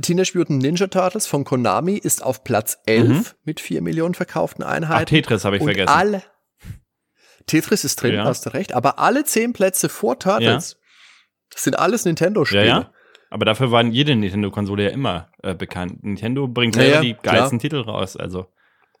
[0.00, 3.24] Teenage Mutant Ninja Turtles von Konami ist auf Platz 11 mhm.
[3.44, 5.02] mit 4 Millionen verkauften Einheiten.
[5.02, 5.88] Ach, Tetris habe ich und vergessen.
[5.88, 6.22] Alle,
[7.46, 8.24] Tetris ist drin, ja.
[8.24, 11.58] hast du recht, aber alle 10 Plätze vor Turtles ja.
[11.58, 12.66] sind alles Nintendo-Spiele.
[12.66, 12.92] Ja, ja.
[13.30, 16.02] Aber dafür waren jede Nintendo-Konsole ja immer äh, bekannt.
[16.02, 17.70] Nintendo bringt selber ja, die geilsten klar.
[17.70, 18.46] Titel raus, also.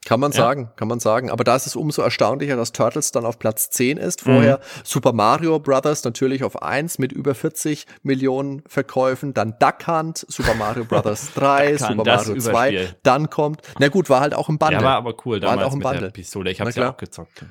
[0.04, 0.36] Kann man ja.
[0.36, 1.30] sagen, kann man sagen.
[1.30, 4.22] Aber da ist es umso erstaunlicher, dass Turtles dann auf Platz 10 ist.
[4.22, 4.80] Vorher mhm.
[4.84, 9.34] Super Mario Brothers natürlich auf 1 mit über 40 Millionen Verkäufen.
[9.34, 12.94] Dann Duck Hunt, Super Mario Brothers 3, Super Mario 2.
[13.02, 14.78] Dann kommt, na gut, war halt auch im Bundle.
[14.78, 16.00] Ja, war aber cool, damals war halt auch im Bundle.
[16.00, 16.50] der Pistole.
[16.52, 17.44] Ich hab's ja auch gezockt.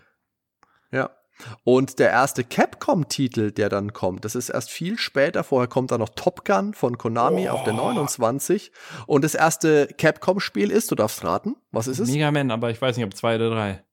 [0.92, 1.10] Ja.
[1.64, 5.44] Und der erste Capcom-Titel, der dann kommt, das ist erst viel später.
[5.44, 7.54] Vorher kommt dann noch Top Gun von Konami oh.
[7.54, 8.72] auf der 29.
[9.06, 12.10] Und das erste Capcom-Spiel ist, du darfst raten, was ist es?
[12.10, 13.84] Mega Man, aber ich weiß nicht, ob zwei oder drei.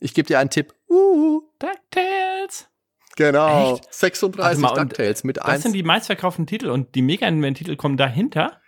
[0.00, 0.74] Ich gebe dir einen Tipp.
[0.88, 1.24] Uh.
[1.58, 2.68] DuckTales.
[3.16, 3.74] Genau.
[3.74, 3.94] Echt?
[3.94, 8.60] 36 mal, DuckTales mit Das sind die meistverkauften Titel und die Mega Man-Titel kommen dahinter?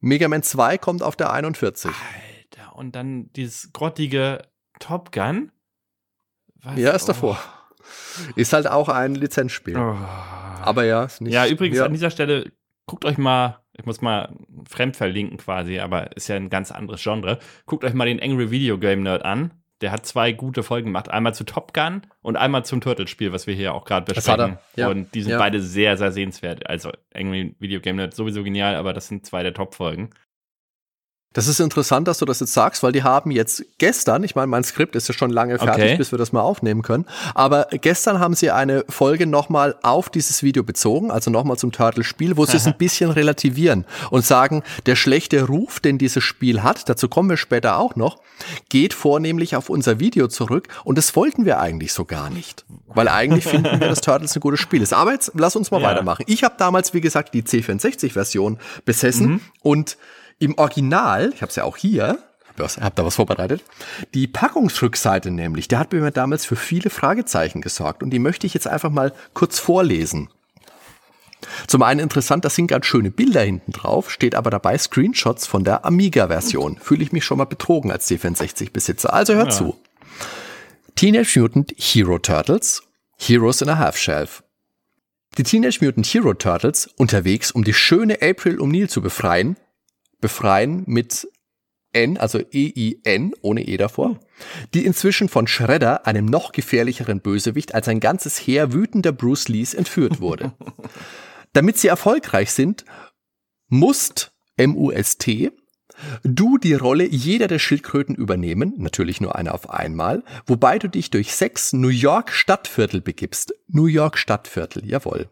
[0.00, 1.90] Mega Man 2 kommt auf der 41.
[1.90, 5.52] Alter, und dann dieses grottige Top Gun.
[6.62, 6.78] Was?
[6.78, 7.38] Ja, ist davor.
[7.38, 8.32] Oh.
[8.36, 9.76] Ist halt auch ein Lizenzspiel.
[9.76, 9.96] Oh.
[10.62, 11.32] Aber ja, ist nicht.
[11.32, 11.84] Ja, übrigens ja.
[11.84, 12.52] an dieser Stelle,
[12.86, 14.34] guckt euch mal, ich muss mal
[14.68, 17.38] fremd verlinken quasi, aber ist ja ein ganz anderes Genre.
[17.66, 19.52] Guckt euch mal den Angry Video Game Nerd an.
[19.80, 21.10] Der hat zwei gute Folgen gemacht.
[21.10, 24.58] Einmal zu Top Gun und einmal zum Turtle-Spiel, was wir hier auch gerade besprechen.
[24.76, 24.88] Ja.
[24.88, 25.38] Und die sind ja.
[25.38, 26.68] beide sehr, sehr sehenswert.
[26.68, 30.10] Also Angry Video Game Nerd sowieso genial, aber das sind zwei der Top-Folgen.
[31.32, 34.48] Das ist interessant, dass du das jetzt sagst, weil die haben jetzt gestern, ich meine,
[34.48, 35.96] mein Skript ist ja schon lange fertig, okay.
[35.96, 40.42] bis wir das mal aufnehmen können, aber gestern haben sie eine Folge nochmal auf dieses
[40.42, 44.96] Video bezogen, also nochmal zum Turtle-Spiel, wo sie es ein bisschen relativieren und sagen, der
[44.96, 48.18] schlechte Ruf, den dieses Spiel hat, dazu kommen wir später auch noch,
[48.68, 53.08] geht vornehmlich auf unser Video zurück und das wollten wir eigentlich so gar nicht, weil
[53.08, 54.92] eigentlich finden wir, dass Turtles ein gutes Spiel ist.
[54.92, 55.88] Aber jetzt lass uns mal ja.
[55.88, 56.24] weitermachen.
[56.26, 59.40] Ich habe damals, wie gesagt, die C64-Version besessen mhm.
[59.62, 59.96] und
[60.42, 62.18] im Original, ich habe es ja auch hier,
[62.58, 63.62] hab da was vorbereitet,
[64.12, 68.54] die Packungsrückseite nämlich, der hat mir damals für viele Fragezeichen gesorgt und die möchte ich
[68.54, 70.28] jetzt einfach mal kurz vorlesen.
[71.66, 75.64] Zum einen interessant, da sind ganz schöne Bilder hinten drauf, steht aber dabei Screenshots von
[75.64, 76.78] der Amiga-Version.
[76.78, 79.12] Fühle ich mich schon mal betrogen als C64-Besitzer.
[79.12, 79.58] Also hört ja.
[79.58, 79.76] zu.
[80.94, 82.82] Teenage Mutant Hero Turtles,
[83.18, 84.44] Heroes in a Half Shelf.
[85.36, 89.56] Die Teenage Mutant Hero Turtles, unterwegs, um die schöne April O'Neil zu befreien,
[90.22, 91.28] befreien mit
[91.92, 94.18] N, also E-I-N, ohne E davor,
[94.72, 99.74] die inzwischen von Shredder, einem noch gefährlicheren Bösewicht, als ein ganzes Heer wütender Bruce Lees
[99.74, 100.52] entführt wurde.
[101.52, 102.86] Damit sie erfolgreich sind,
[103.68, 105.50] musst, M-U-S-T,
[106.24, 111.10] du die Rolle jeder der Schildkröten übernehmen, natürlich nur eine auf einmal, wobei du dich
[111.10, 113.54] durch sechs New York Stadtviertel begibst.
[113.68, 115.28] New York Stadtviertel, jawohl.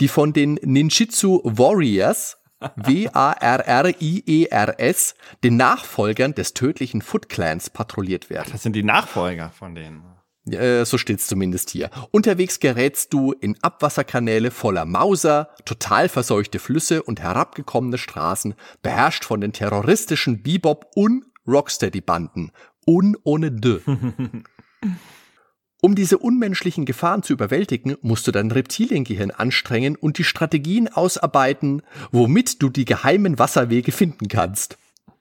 [0.00, 2.39] Die von den Ninjitsu Warriors
[2.76, 3.14] W-A-R-R-I-E-R-S,
[5.42, 8.50] den Nachfolgern des tödlichen Foot Clans patrouilliert werden.
[8.52, 10.02] Das sind die Nachfolger von denen.
[10.50, 11.90] Äh, so steht's zumindest hier.
[12.10, 19.40] Unterwegs gerätst du in Abwasserkanäle voller Mauser, total verseuchte Flüsse und herabgekommene Straßen, beherrscht von
[19.40, 22.52] den terroristischen Bebop- und Rocksteady-Banden.
[22.86, 23.80] Un ohne de.
[25.82, 31.82] Um diese unmenschlichen Gefahren zu überwältigen, musst du dein Reptiliengehirn anstrengen und die Strategien ausarbeiten,
[32.12, 34.76] womit du die geheimen Wasserwege finden kannst.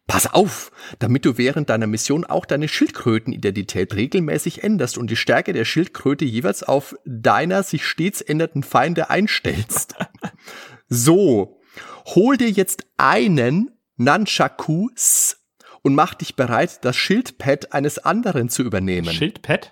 [0.10, 5.54] Pass auf, damit du während deiner Mission auch deine Schildkrötenidentität regelmäßig änderst und die Stärke
[5.54, 9.93] der Schildkröte jeweils auf deiner sich stets ändernden Feinde einstellst.
[10.89, 11.60] so,
[12.08, 15.38] hol dir jetzt einen Nunchakus
[15.84, 19.13] und mach dich bereit, das Schildpad eines anderen zu übernehmen.
[19.13, 19.72] Schildpad?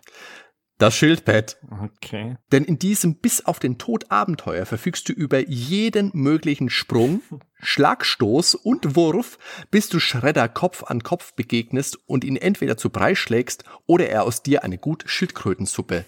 [0.77, 1.57] Das Schildpad.
[1.83, 2.37] Okay.
[2.51, 7.21] Denn in diesem bis auf den Tod Abenteuer verfügst du über jeden möglichen Sprung,
[7.61, 9.39] Schlagstoß und Wurf,
[9.71, 14.23] bis du Schredder Kopf an Kopf begegnest und ihn entweder zu Brei schlägst oder er
[14.23, 16.05] aus dir eine gute Schildkrötensuppe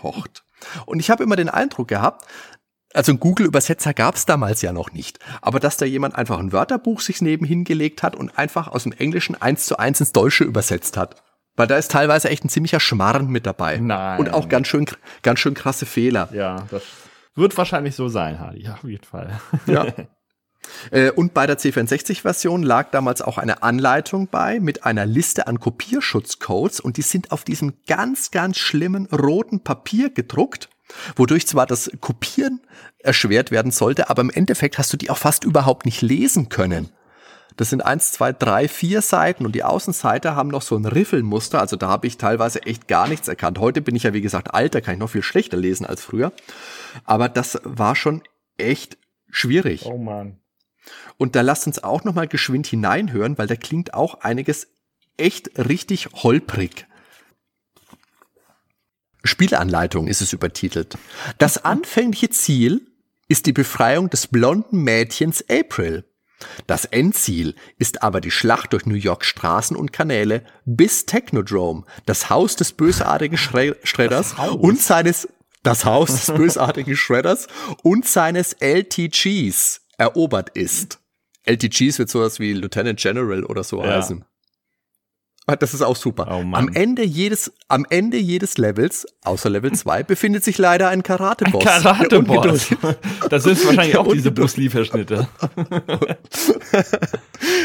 [0.00, 0.44] kocht.
[0.86, 2.24] Und ich habe immer den Eindruck gehabt,
[2.94, 6.52] also einen Google-Übersetzer gab es damals ja noch nicht, aber dass da jemand einfach ein
[6.52, 10.44] Wörterbuch sich nebenhin gelegt hat und einfach aus dem Englischen eins zu eins ins Deutsche
[10.44, 11.22] übersetzt hat.
[11.56, 13.76] Weil da ist teilweise echt ein ziemlicher Schmarrn mit dabei.
[13.76, 14.20] Nein.
[14.20, 14.86] Und auch ganz schön,
[15.22, 16.28] ganz schön krasse Fehler.
[16.32, 16.82] Ja, das
[17.34, 19.40] wird wahrscheinlich so sein, Hardy, auf jeden Fall.
[19.66, 19.86] Ja.
[20.92, 25.58] Äh, und bei der C64-Version lag damals auch eine Anleitung bei mit einer Liste an
[25.58, 30.68] Kopierschutzcodes und die sind auf diesem ganz, ganz schlimmen roten Papier gedruckt,
[31.16, 32.60] wodurch zwar das Kopieren
[32.98, 36.90] erschwert werden sollte, aber im Endeffekt hast du die auch fast überhaupt nicht lesen können.
[37.56, 41.60] Das sind eins, zwei, drei, vier Seiten und die Außenseite haben noch so ein Riffelmuster.
[41.60, 43.58] Also da habe ich teilweise echt gar nichts erkannt.
[43.58, 46.02] Heute bin ich ja wie gesagt alt, da kann ich noch viel schlechter lesen als
[46.02, 46.32] früher.
[47.04, 48.22] Aber das war schon
[48.58, 48.98] echt
[49.30, 49.86] schwierig.
[49.86, 50.38] Oh man.
[51.16, 54.68] Und da lasst uns auch noch mal geschwind hineinhören, weil da klingt auch einiges
[55.16, 56.86] echt richtig holprig.
[59.24, 60.98] Spielanleitung ist es übertitelt.
[61.38, 62.86] Das anfängliche Ziel
[63.28, 66.04] ist die Befreiung des blonden Mädchens April.
[66.66, 72.30] Das Endziel ist aber die Schlacht durch New Yorks Straßen und Kanäle bis Technodrome, das
[72.30, 75.28] Haus des bösartigen Schre Schredders und seines
[75.62, 77.46] das Haus des bösartigen Shredders
[77.82, 80.98] und seines LTGs erobert ist.
[81.44, 83.96] LTGs wird sowas wie Lieutenant General oder so Ja.
[83.96, 84.24] heißen.
[85.46, 86.28] Ah, Das ist auch super.
[86.30, 91.02] Oh am Ende jedes, am Ende jedes Levels, außer Level 2, befindet sich leider ein
[91.02, 91.64] Karate-Boss.
[91.64, 92.68] Karate-Boss.
[93.28, 95.26] Das sind wahrscheinlich auch diese Lee-Verschnitte.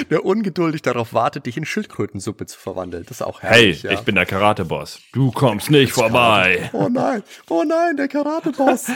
[0.09, 3.03] Der ungeduldig darauf wartet, dich in Schildkrötensuppe zu verwandeln.
[3.07, 3.83] Das ist auch Hey, herrlich.
[3.83, 3.91] ja.
[3.91, 4.99] ich bin der Karate-Boss.
[5.13, 6.69] Du kommst nicht vorbei.
[6.73, 8.87] Oh nein, oh nein, der Karate-Boss.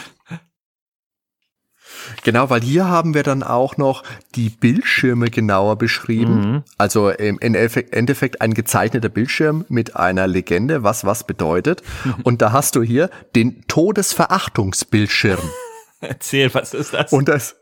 [2.24, 4.04] Genau, weil hier haben wir dann auch noch
[4.36, 6.52] die Bildschirme genauer beschrieben.
[6.52, 6.64] Mhm.
[6.78, 11.84] Also im Endeffekt, ein gezeichneter Bildschirm mit einer Legende, was was bedeutet.
[12.24, 15.40] Und da hast du hier den Todesverachtungsbildschirm.
[16.02, 17.14] Erzähl, was ist das?
[17.14, 17.58] Und das,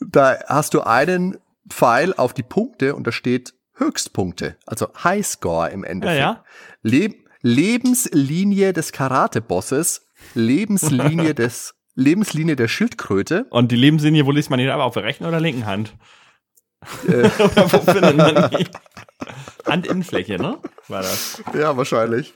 [0.00, 5.82] da hast du einen Pfeil auf die Punkte und da steht Höchstpunkte, also Highscore im
[5.82, 6.20] Endeffekt.
[6.20, 6.44] Ja, ja.
[6.82, 13.46] Leb Lebenslinie des Karate-Bosses, Lebenslinie des Lebenslinie der Schildkröte.
[13.50, 15.94] Und die Lebenslinie, wo liest man die aber auf der rechten oder linken Hand?
[17.06, 17.24] Äh.
[17.38, 18.66] wo findet man die?
[19.66, 20.58] Handinnenfläche, ne?
[20.88, 21.42] War das.
[21.54, 22.34] Ja, wahrscheinlich.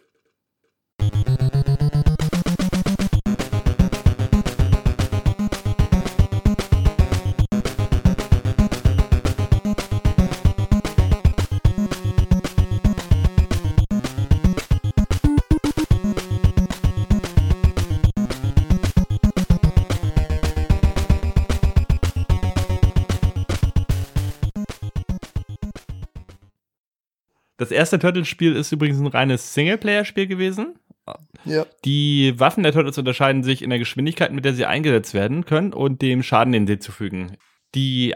[27.59, 30.77] Das erste Turtles-Spiel ist übrigens ein reines Singleplayer-Spiel gewesen.
[31.45, 31.67] Ja.
[31.85, 35.73] Die Waffen der Turtles unterscheiden sich in der Geschwindigkeit, mit der sie eingesetzt werden können
[35.73, 37.37] und dem Schaden, den sie zufügen.
[37.75, 38.15] Die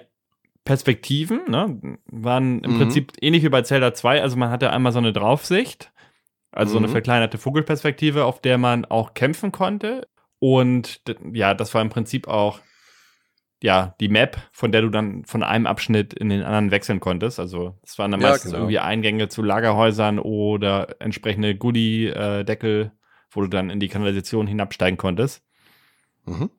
[0.64, 2.78] Perspektiven ne, waren im Mhm.
[2.78, 4.22] Prinzip ähnlich wie bei Zelda 2.
[4.22, 5.90] Also man hatte einmal so eine Draufsicht,
[6.52, 6.92] also so eine Mhm.
[6.92, 10.06] verkleinerte Vogelperspektive, auf der man auch kämpfen konnte.
[10.38, 11.00] Und
[11.32, 12.60] ja, das war im Prinzip auch
[13.62, 17.38] ja, die Map, von der du dann von einem Abschnitt in den anderen wechseln konntest.
[17.38, 18.58] Also es waren dann Ja, meistens genau.
[18.58, 22.92] irgendwie Eingänge zu Lagerhäusern oder entsprechende Goodie-Deckel,
[23.30, 25.42] wo du dann in die Kanalisation hinabsteigen konntest.
[26.26, 26.50] Mhm.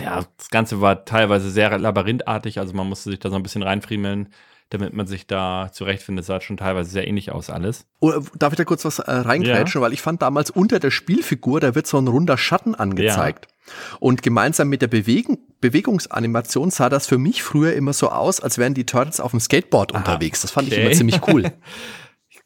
[0.00, 3.62] Ja, das Ganze war teilweise sehr labyrinthartig, also man musste sich da so ein bisschen
[3.62, 4.32] reinfriemeln,
[4.70, 6.22] damit man sich da zurechtfindet.
[6.22, 7.86] Es sah schon teilweise sehr ähnlich aus alles.
[8.00, 9.80] Oh, darf ich da kurz was äh, reingrätschen?
[9.80, 13.48] Weil ich fand damals unter der Spielfigur, da wird so ein runder Schatten angezeigt.
[13.98, 18.58] Und gemeinsam mit der Bewegen, Bewegungsanimation sah das für mich früher immer so aus, als
[18.58, 20.42] wären die Turtles auf dem Skateboard unterwegs.
[20.42, 20.82] Das fand ich okay.
[20.82, 21.52] immer ziemlich cool.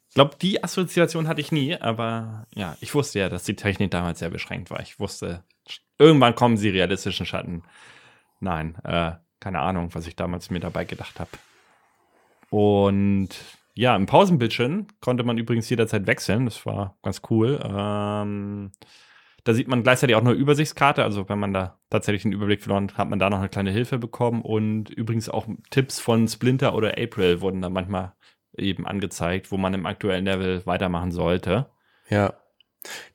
[0.07, 3.91] Ich glaube, die Assoziation hatte ich nie, aber ja, ich wusste ja, dass die Technik
[3.91, 4.79] damals sehr beschränkt war.
[4.79, 5.43] Ich wusste,
[5.99, 7.63] irgendwann kommen sie realistischen Schatten.
[8.39, 9.11] Nein, äh,
[9.41, 11.31] keine Ahnung, was ich damals mir dabei gedacht habe.
[12.55, 13.31] Und
[13.73, 16.45] ja, im Pausenbildschirm konnte man übrigens jederzeit wechseln.
[16.45, 17.59] Das war ganz cool.
[17.61, 18.71] Ähm,
[19.43, 21.03] da sieht man gleichzeitig auch eine Übersichtskarte.
[21.03, 23.71] Also wenn man da tatsächlich einen Überblick verloren hat, hat man da noch eine kleine
[23.71, 24.41] Hilfe bekommen.
[24.41, 28.13] Und übrigens auch Tipps von Splinter oder April wurden da manchmal
[28.57, 31.65] eben angezeigt, wo man im aktuellen Level weitermachen sollte.
[32.09, 32.35] Ja.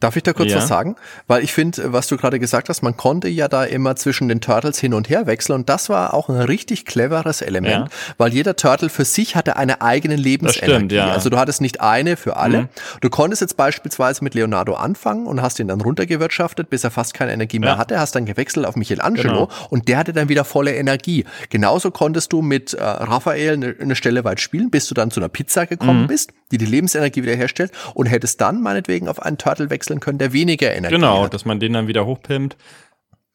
[0.01, 0.59] Darf ich da kurz Ja.
[0.59, 0.97] was sagen?
[1.27, 4.41] Weil ich finde, was du gerade gesagt hast, man konnte ja da immer zwischen den
[4.41, 8.57] Turtles hin und her wechseln und das war auch ein richtig cleveres Element, weil jeder
[8.57, 10.75] Turtle für sich hatte eine eigene Lebensenergie.
[10.75, 11.11] stimmt, ja.
[11.13, 12.63] Also du hattest nicht eine für alle.
[12.63, 12.69] Mhm.
[13.01, 17.15] Du konntest jetzt beispielsweise mit Leonardo anfangen und hast ihn dann runtergewirtschaftet, bis er fast
[17.15, 17.79] keine Energie mehr Ja.
[17.79, 19.49] hatte, hast dann gewechselt auf Michelangelo Genau.
[19.71, 21.25] und der hatte dann wieder volle Energie.
[21.51, 25.21] Genauso konntest du mit äh, Raphael eine, eine Stelle weit spielen, bis du dann zu
[25.21, 26.07] einer Pizza gekommen Mhm.
[26.09, 30.33] bist, die die Lebensenergie wiederherstellt und hättest dann meinetwegen auf einen Turtle wechseln können, der
[30.33, 31.35] weniger Energie Genau, hat.
[31.35, 32.57] dass man den dann wieder hochpimpt.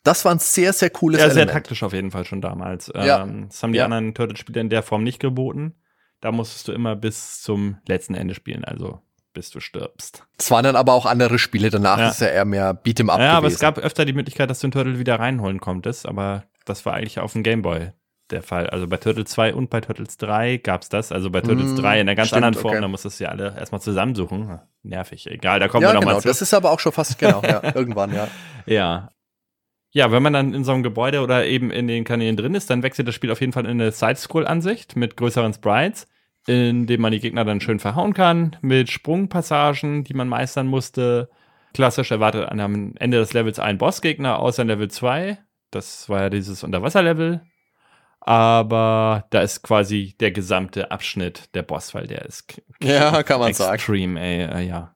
[0.04, 1.52] Das war ein sehr, sehr cooles Ja, sehr Element.
[1.54, 2.92] taktisch auf jeden Fall schon damals.
[2.94, 3.24] Ja.
[3.24, 3.86] Ähm, das haben die Ja.
[3.86, 5.74] anderen Turtle-Spiele in der Form nicht geboten.
[6.22, 9.02] Da musstest du immer bis zum letzten Ende spielen, also
[9.34, 10.24] bis du stirbst.
[10.38, 12.10] Es waren dann aber auch andere Spiele danach, Ja.
[12.10, 13.62] ist ja eher mehr Beat'em Up ja, aber es gewesen.
[13.62, 17.20] gab öfter die Möglichkeit, dass du einen Turtle wieder reinholen konntest, aber das war eigentlich
[17.20, 17.92] auf dem Gameboy
[18.32, 18.68] der Fall.
[18.68, 21.12] Also bei Turtles 2 und bei Turtles 3 gab es das.
[21.12, 22.82] Also bei Turtles Mm, 3 in einer ganz stimmt, anderen Form, okay.
[22.82, 24.60] da musstest du ja alle erstmal zusammensuchen.
[24.84, 26.28] Nervig, egal, da kommen ja, wir genau, nochmal zu.
[26.28, 28.28] das ist aber auch schon fast, genau, ja, irgendwann, ja.
[28.66, 29.10] Ja.
[29.92, 32.70] Ja, wenn man dann in so einem Gebäude oder eben in den Kanälen drin ist,
[32.70, 36.08] dann wechselt das Spiel auf jeden Fall in eine Side-Scroll-Ansicht mit größeren Sprites.
[36.48, 41.30] in dem man die Gegner dann schön verhauen kann, mit Sprungpassagen, die man meistern musste.
[41.74, 45.38] Klassisch erwartet am Ende des Levels ein Bossgegner, außer in Level 2.
[45.72, 47.42] Das war ja dieses Unterwasserlevel.
[48.28, 53.50] Aber da ist quasi der gesamte Abschnitt der Boss, weil der ist ja, kann man
[53.50, 54.18] extrem, sagen.
[54.18, 54.96] ey, äh, ja.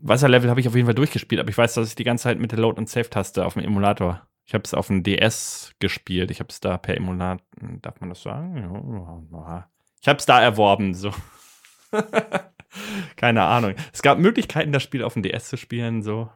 [0.00, 2.40] Wasserlevel habe ich auf jeden Fall durchgespielt, aber ich weiß, dass ich die ganze Zeit
[2.40, 4.26] mit der Load- und Save-Taste auf dem Emulator.
[4.44, 6.32] Ich habe es auf dem DS gespielt.
[6.32, 7.40] Ich habe es da per Emulator,
[7.80, 8.56] darf man das sagen?
[10.00, 11.14] Ich habe es da erworben, so.
[13.16, 13.76] Keine Ahnung.
[13.92, 16.28] Es gab Möglichkeiten, das Spiel auf dem DS zu spielen, so.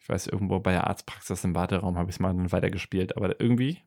[0.00, 3.40] Ich weiß, irgendwo bei der Arztpraxis im Warteraum habe ich es mal dann weitergespielt, aber
[3.40, 3.82] irgendwie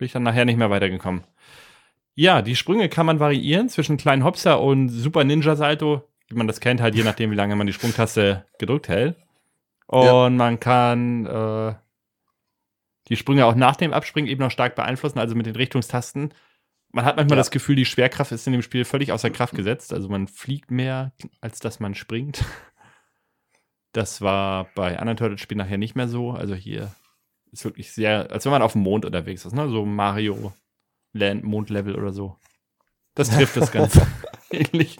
[0.00, 1.22] bin ich dann nachher nicht mehr weitergekommen.
[2.16, 6.48] Ja, die Sprünge kann man variieren zwischen kleinen Hopser und Super Ninja Salto, wie man
[6.48, 9.16] das kennt, halt je nachdem, wie lange man die Sprungtaste gedrückt hält.
[9.86, 10.28] Und ja.
[10.30, 11.74] man kann äh,
[13.08, 16.34] die Sprünge auch nach dem Abspringen eben noch stark beeinflussen, also mit den Richtungstasten
[16.92, 17.40] man hat manchmal ja.
[17.40, 19.92] das Gefühl, die Schwerkraft ist in dem Spiel völlig außer Kraft gesetzt.
[19.92, 22.44] Also man fliegt mehr, als dass man springt.
[23.92, 26.30] Das war bei anderen Turtle-Spielen nachher nicht mehr so.
[26.30, 26.92] Also hier
[27.52, 29.68] ist wirklich sehr, als wenn man auf dem Mond unterwegs ist, ne?
[29.68, 30.52] So Mario
[31.12, 32.36] Land, Mondlevel oder so.
[33.14, 34.06] Das trifft das Ganze
[34.50, 34.98] ähnlich.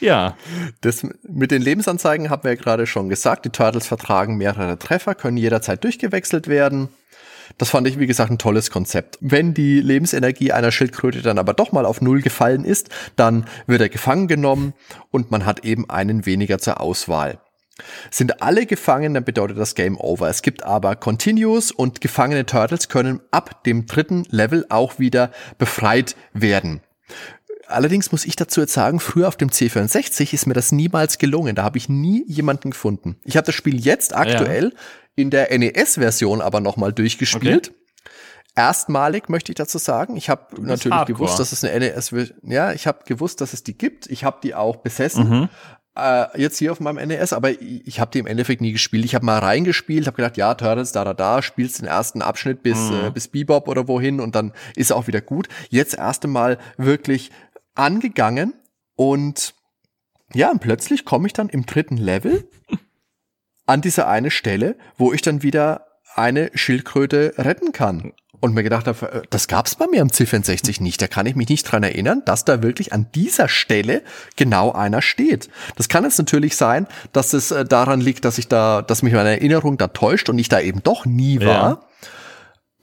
[0.00, 0.36] Ja.
[0.80, 3.44] Das mit den Lebensanzeigen haben wir ja gerade schon gesagt.
[3.44, 6.88] Die Turtles vertragen mehrere Treffer, können jederzeit durchgewechselt werden.
[7.58, 9.18] Das fand ich, wie gesagt, ein tolles Konzept.
[9.20, 13.80] Wenn die Lebensenergie einer Schildkröte dann aber doch mal auf Null gefallen ist, dann wird
[13.80, 14.74] er gefangen genommen
[15.10, 17.38] und man hat eben einen weniger zur Auswahl.
[18.10, 20.28] Sind alle gefangen, dann bedeutet das Game Over.
[20.28, 26.16] Es gibt aber Continuous und gefangene Turtles können ab dem dritten Level auch wieder befreit
[26.32, 26.80] werden.
[27.68, 31.56] Allerdings muss ich dazu jetzt sagen, früher auf dem C64 ist mir das niemals gelungen.
[31.56, 33.16] Da habe ich nie jemanden gefunden.
[33.24, 34.80] Ich habe das Spiel jetzt aktuell ja
[35.16, 37.68] in der NES-Version aber nochmal durchgespielt.
[37.68, 37.80] Okay.
[38.54, 40.16] Erstmalig möchte ich dazu sagen.
[40.16, 41.18] Ich habe natürlich Hardcore.
[41.18, 44.06] gewusst, dass es eine NES, ja, ich habe gewusst, dass es die gibt.
[44.06, 45.28] Ich habe die auch besessen.
[45.28, 45.48] Mhm.
[45.96, 49.04] Äh, jetzt hier auf meinem NES, aber ich, ich habe die im Endeffekt nie gespielt.
[49.06, 52.62] Ich habe mal reingespielt, habe gedacht, ja, Turtles, da, da, da, spielst den ersten Abschnitt
[52.62, 53.06] bis, mhm.
[53.06, 55.48] äh, bis Bebop oder wohin und dann ist auch wieder gut.
[55.70, 57.30] Jetzt erste Mal wirklich
[57.74, 58.52] angegangen
[58.94, 59.54] und
[60.34, 62.46] ja, und plötzlich komme ich dann im dritten Level
[63.66, 68.12] an diese eine Stelle, wo ich dann wieder eine Schildkröte retten kann.
[68.40, 71.00] Und mir gedacht habe, äh, das gab's bei mir am C64 nicht.
[71.00, 74.02] Da kann ich mich nicht dran erinnern, dass da wirklich an dieser Stelle
[74.36, 75.48] genau einer steht.
[75.76, 79.12] Das kann jetzt natürlich sein, dass es äh, daran liegt, dass ich da, dass mich
[79.12, 81.46] meine Erinnerung da täuscht und ich da eben doch nie war.
[81.46, 81.80] Ja.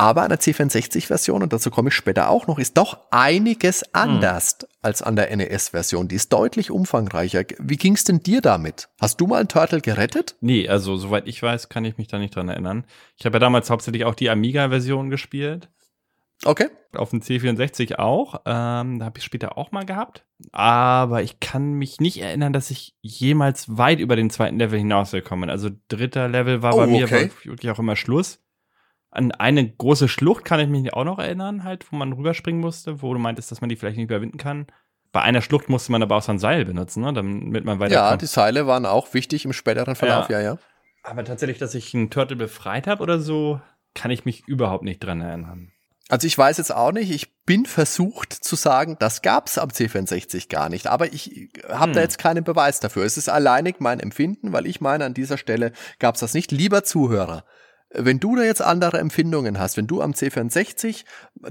[0.04, 3.88] Aber an der C64-Version, und dazu komme ich später auch noch, ist doch einiges hm.
[3.94, 4.68] anders hm.
[4.82, 6.10] als an der NES-Version.
[6.10, 7.46] Die ist deutlich umfangreicher.
[7.58, 8.90] Wie ging es denn dir damit?
[9.00, 10.36] Hast du mal einen Turtle gerettet?
[10.42, 12.84] Nee, also soweit ich weiß, kann ich mich da nicht dran erinnern.
[13.16, 15.70] Ich habe ja damals hauptsächlich auch die Amiga-Version gespielt.
[16.44, 16.68] Okay.
[16.94, 18.42] Auf dem C64 auch.
[18.46, 20.26] Ähm, da habe ich später auch mal gehabt.
[20.52, 25.44] Aber ich kann mich nicht erinnern, dass ich jemals weit über den zweiten Level hinausgekommen
[25.44, 25.50] bin.
[25.50, 27.32] Also dritter Level war oh, bei mir okay.
[27.46, 28.43] wirklich auch immer Schluss.
[29.14, 33.02] An eine große Schlucht kann ich mich auch noch erinnern, halt, wo man rüberspringen musste,
[33.04, 34.66] wo du meintest, dass man die vielleicht nicht überwinden kann.
[35.12, 38.12] Bei einer Schlucht musste man aber auch so ein Seil benutzen, ne, damit man weiterkommt.
[38.12, 40.54] Ja, die Seile waren auch wichtig im späteren Verlauf, ja, ja.
[40.54, 40.58] ja.
[41.04, 43.62] Aber tatsächlich, dass ich einen Turtle befreit habe oder so,
[43.94, 45.72] kann ich mich überhaupt nicht dran erinnern.
[46.10, 50.50] Also ich weiß jetzt auch nicht, ich bin versucht zu sagen, das gab's am C64
[50.50, 51.94] gar nicht, aber ich habe hm.
[51.94, 53.06] da jetzt keinen Beweis dafür.
[53.06, 56.52] Es ist alleinig mein Empfinden, weil ich meine, an dieser Stelle gab's das nicht.
[56.52, 57.46] Lieber Zuhörer,
[57.94, 61.04] wenn du da jetzt andere Empfindungen hast, wenn du am C64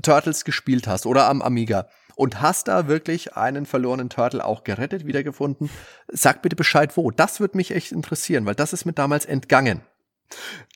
[0.02, 5.06] Turtles gespielt hast oder am Amiga und hast da wirklich einen verlorenen Turtle auch gerettet,
[5.06, 5.70] wiedergefunden,
[6.08, 7.10] sag bitte Bescheid wo.
[7.10, 9.80] Das würde mich echt interessieren, weil das ist mir damals entgangen.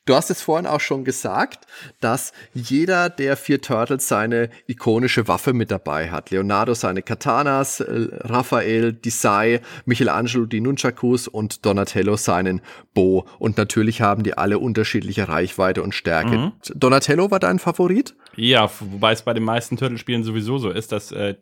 [0.07, 1.67] Du hast es vorhin auch schon gesagt,
[2.01, 6.31] dass jeder der vier Turtles seine ikonische Waffe mit dabei hat.
[6.31, 12.61] Leonardo seine Katanas, äh, Raphael die Sai, Michelangelo die Nunchakus und Donatello seinen
[12.95, 13.27] Bo.
[13.41, 16.39] Und natürlich haben die alle unterschiedliche Reichweite und Stärke.
[16.39, 16.53] Mhm.
[16.77, 18.15] Donatello war dein Favorit?
[18.37, 21.35] Ja, wobei es bei den meisten Turtle-Spielen sowieso so ist, dass äh,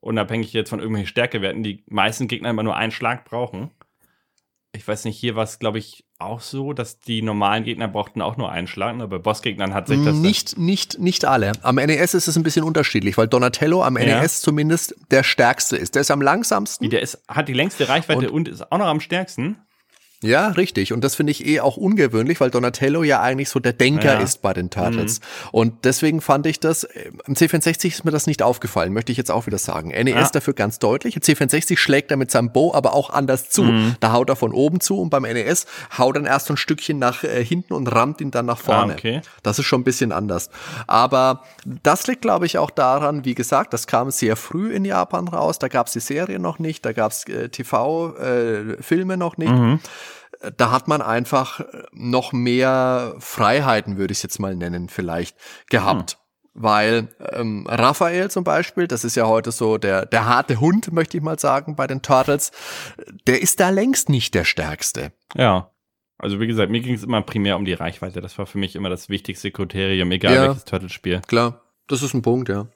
[0.00, 3.70] unabhängig jetzt von irgendwelchen Stärkewerten die meisten Gegner immer nur einen Schlag brauchen
[4.76, 8.22] ich weiß nicht, hier war es, glaube ich, auch so, dass die normalen Gegner brauchten
[8.22, 10.16] auch nur einen Schlag, aber bei Bossgegnern hat sich das.
[10.16, 11.52] Nicht, nicht, nicht alle.
[11.62, 14.20] Am NES ist es ein bisschen unterschiedlich, weil Donatello am ja.
[14.20, 15.94] NES zumindest der stärkste ist.
[15.94, 16.88] Der ist am langsamsten.
[16.90, 19.58] Der ist, hat die längste Reichweite und, und ist auch noch am stärksten.
[20.26, 20.92] Ja, richtig.
[20.92, 24.20] Und das finde ich eh auch ungewöhnlich, weil Donatello ja eigentlich so der Denker Ja.
[24.20, 25.20] ist bei den Turtles.
[25.20, 25.48] Mhm.
[25.52, 29.18] Und deswegen fand ich das, äh, im C64 ist mir das nicht aufgefallen, möchte ich
[29.18, 29.90] jetzt auch wieder sagen.
[29.90, 30.28] NES Ja.
[30.32, 31.16] dafür ganz deutlich.
[31.16, 33.62] Im C64 schlägt er mit seinem Bow aber auch anders zu.
[33.64, 33.94] Mhm.
[34.00, 35.66] Da haut er von oben zu und beim NES
[35.96, 38.92] haut er erst so ein Stückchen nach äh, hinten und rammt ihn dann nach vorne.
[38.94, 39.20] Ah, okay.
[39.42, 40.50] Das ist schon ein bisschen anders.
[40.86, 45.28] Aber das liegt, glaube ich, auch daran, wie gesagt, das kam sehr früh in Japan
[45.28, 45.58] raus.
[45.58, 49.50] Da gab es die Serie noch nicht, da gab es äh, TV-Filme noch nicht.
[49.52, 49.80] Mhm.
[50.56, 51.60] Da hat man einfach
[51.92, 55.36] noch mehr Freiheiten, würde ich es jetzt mal nennen, vielleicht
[55.70, 56.18] gehabt.
[56.58, 61.18] Weil ähm, Raphael zum Beispiel, das ist ja heute so der, der harte Hund, möchte
[61.18, 62.50] ich mal sagen, bei den Turtles,
[63.26, 65.12] der ist da längst nicht der Stärkste.
[65.34, 65.70] Ja.
[66.18, 68.22] Also wie gesagt, mir ging es immer primär um die Reichweite.
[68.22, 70.46] Das war für mich immer das wichtigste Kriterium, egal Ja.
[70.48, 71.20] welches Turtle-Spiel.
[71.26, 72.68] Klar, das ist ein Punkt, ja.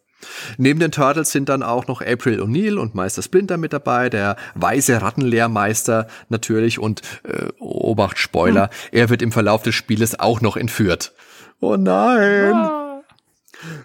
[0.59, 4.37] Neben den Turtles sind dann auch noch April O'Neil und Meister Splinter mit dabei, der
[4.55, 10.57] weise Rattenlehrmeister natürlich und äh, Obacht Spoiler, er wird im Verlauf des Spieles auch noch
[10.57, 11.13] entführt.
[11.61, 13.01] Oh nein!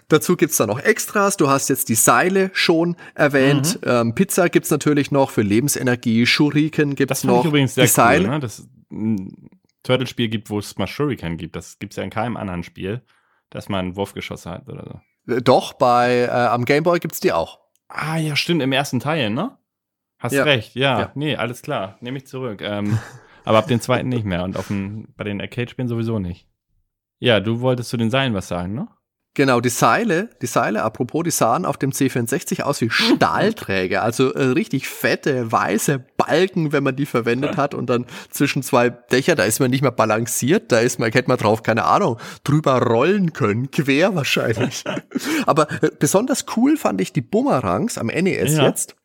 [0.08, 1.36] Dazu gibt's dann noch Extras.
[1.36, 3.78] Du hast jetzt die Seile schon erwähnt.
[3.84, 6.24] Ähm, Pizza gibt's natürlich noch für Lebensenergie.
[6.24, 7.40] Shuriken gibt's Das noch.
[7.40, 8.24] ich übrigens sehr die Seile.
[8.24, 8.40] cool, ne?
[8.40, 9.50] dass es ein
[9.82, 11.56] Turtle-Spiel gibt, wo es mal Shuriken gibt.
[11.56, 13.02] Das gibt's ja in keinem anderen Spiel,
[13.50, 15.00] dass man Wurfgeschosse hat oder so.
[15.28, 17.60] Äh, Doch, bei äh, am Gameboy gibt's die auch.
[17.88, 19.56] Ah, ja, stimmt, im ersten Teil, ne?
[20.18, 20.44] Hast Ja.
[20.44, 21.00] recht, ja.
[21.00, 21.12] Ja.
[21.14, 21.96] Nee, alles klar.
[22.00, 22.60] Nehme ich zurück.
[22.62, 22.98] Ähm,
[23.44, 26.48] aber ab dem zweiten nicht mehr und auf dem, bei den Arcade-Spielen sowieso nicht.
[27.18, 28.88] Ja, du wolltest zu den Seilen was sagen, ne?
[29.36, 34.32] Genau, die Seile, die Seile, apropos, die sahen auf dem C64 aus wie Stahlträger, also
[34.32, 39.34] äh, richtig fette, weiße Balken, wenn man die verwendet hat und dann zwischen zwei Dächer,
[39.34, 42.80] da ist man nicht mehr balanciert, da ist man, hätte man drauf, keine Ahnung, drüber
[42.80, 44.84] rollen können, quer wahrscheinlich.
[45.46, 48.68] Aber äh, besonders cool fand ich die Bumerangs am NES Ja.
[48.68, 48.96] jetzt.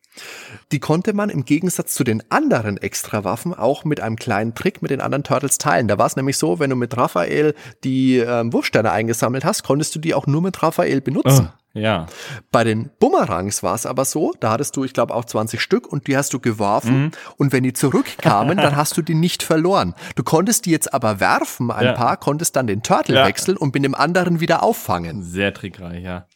[0.72, 4.90] Die konnte man im Gegensatz zu den anderen Extrawaffen auch mit einem kleinen Trick mit
[4.90, 5.88] den anderen Turtles teilen.
[5.88, 7.54] Da war es nämlich so, wenn du mit Raphael
[7.84, 11.48] die ähm, Wurfsterne eingesammelt hast, konntest du die auch nur mit Raphael benutzen.
[11.50, 12.06] Oh, ja.
[12.50, 15.86] Bei den Bumerangs war es aber so, da hattest du, ich glaube, auch 20 Stück
[15.90, 17.10] und die hast du geworfen Mhm.
[17.38, 19.94] und wenn die zurückkamen, dann hast du die nicht verloren.
[20.16, 21.92] Du konntest die jetzt aber werfen, ein Ja.
[21.94, 23.26] paar, konntest dann den Turtle Ja.
[23.26, 25.22] wechseln und mit dem anderen wieder auffangen.
[25.22, 26.26] Sehr trickreich, ja.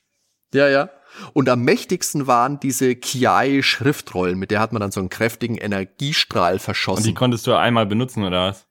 [0.55, 0.89] Ja, ja.
[1.33, 6.53] Und am mächtigsten waren diese Kiai-Schriftrollen, mit der hat man dann so einen kräftigen Energiestrahl
[6.53, 7.15] Und die verschossen.
[7.15, 8.67] konntest du einmal benutzen, oder was?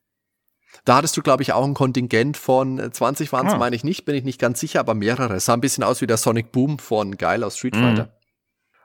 [0.84, 3.58] Da hattest du, glaube ich, auch ein Kontingent von äh, 20 waren es, Ah.
[3.58, 5.36] meine ich nicht, bin ich nicht ganz sicher, aber mehrere.
[5.36, 8.04] Es sah ein bisschen aus wie der Sonic Boom von Geil aus Street Fighter.
[8.06, 8.10] Mhm.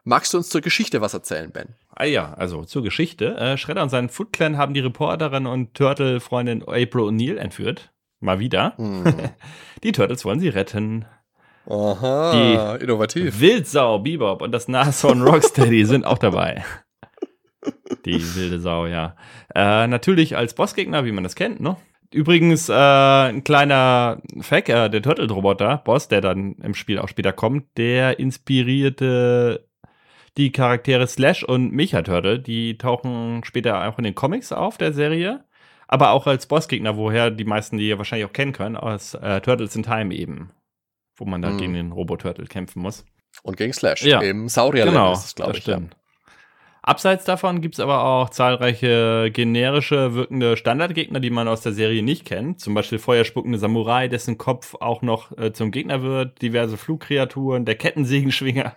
[0.05, 1.75] Magst du uns zur Geschichte was erzählen, Ben?
[1.95, 3.37] Ah ja, also zur Geschichte.
[3.37, 7.93] Äh, Shredder und sein Foot Clan haben die Reporterin und Turtle-Freundin April O'Neil entführt.
[8.21, 8.75] Mal wieder.
[8.77, 9.05] Hm.
[9.83, 11.05] Die Turtles wollen sie retten.
[11.71, 13.41] Aha, innovativ.
[13.41, 16.65] Wildsau, Bebop und das Nashorn Rocksteady sind auch dabei.
[18.05, 19.15] Die wilde Sau, ja.
[19.55, 21.77] Äh, natürlich als Bossgegner, wie man das kennt, ne?
[22.13, 27.33] Übrigens, äh, ein kleiner Fact, äh, der Turtle-Roboter, Boss, der dann im Spiel auch später
[27.33, 29.69] kommt, der inspirierte
[30.37, 32.41] die Charaktere Slash und Mecha Turtle.
[32.41, 35.45] Die tauchen später auch in den Comics auf, der Serie.
[35.87, 39.41] Aber auch als Bossgegner, woher die meisten die ja wahrscheinlich auch kennen können, aus äh,
[39.41, 40.51] Turtles in Time eben.
[41.21, 41.59] Wo man dann Mhm.
[41.59, 43.05] gegen den Robo-Turtle kämpfen muss.
[43.45, 44.03] Und gegen Slash.
[44.03, 44.21] Ja.
[44.21, 45.65] Im Saurierland Genau, ist es, glaube ich.
[45.67, 45.75] Ja.
[45.75, 45.97] stimmt.
[46.83, 52.03] Abseits davon gibt es aber auch zahlreiche generische wirkende Standardgegner, die man aus der Serie
[52.03, 52.59] nicht kennt.
[52.59, 57.75] Zum Beispiel feuerspuckende Samurai, dessen Kopf auch noch äh, zum Gegner wird, diverse Flugkreaturen, der
[57.75, 58.75] Kettensägenschwinger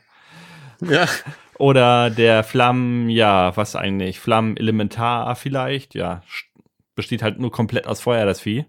[0.81, 1.07] Ja.
[1.57, 4.19] oder der Flammen, ja, was eigentlich?
[4.19, 6.43] Flammen-Elementar vielleicht, ja, st-
[6.95, 8.65] besteht halt nur komplett aus Feuer, das Vieh.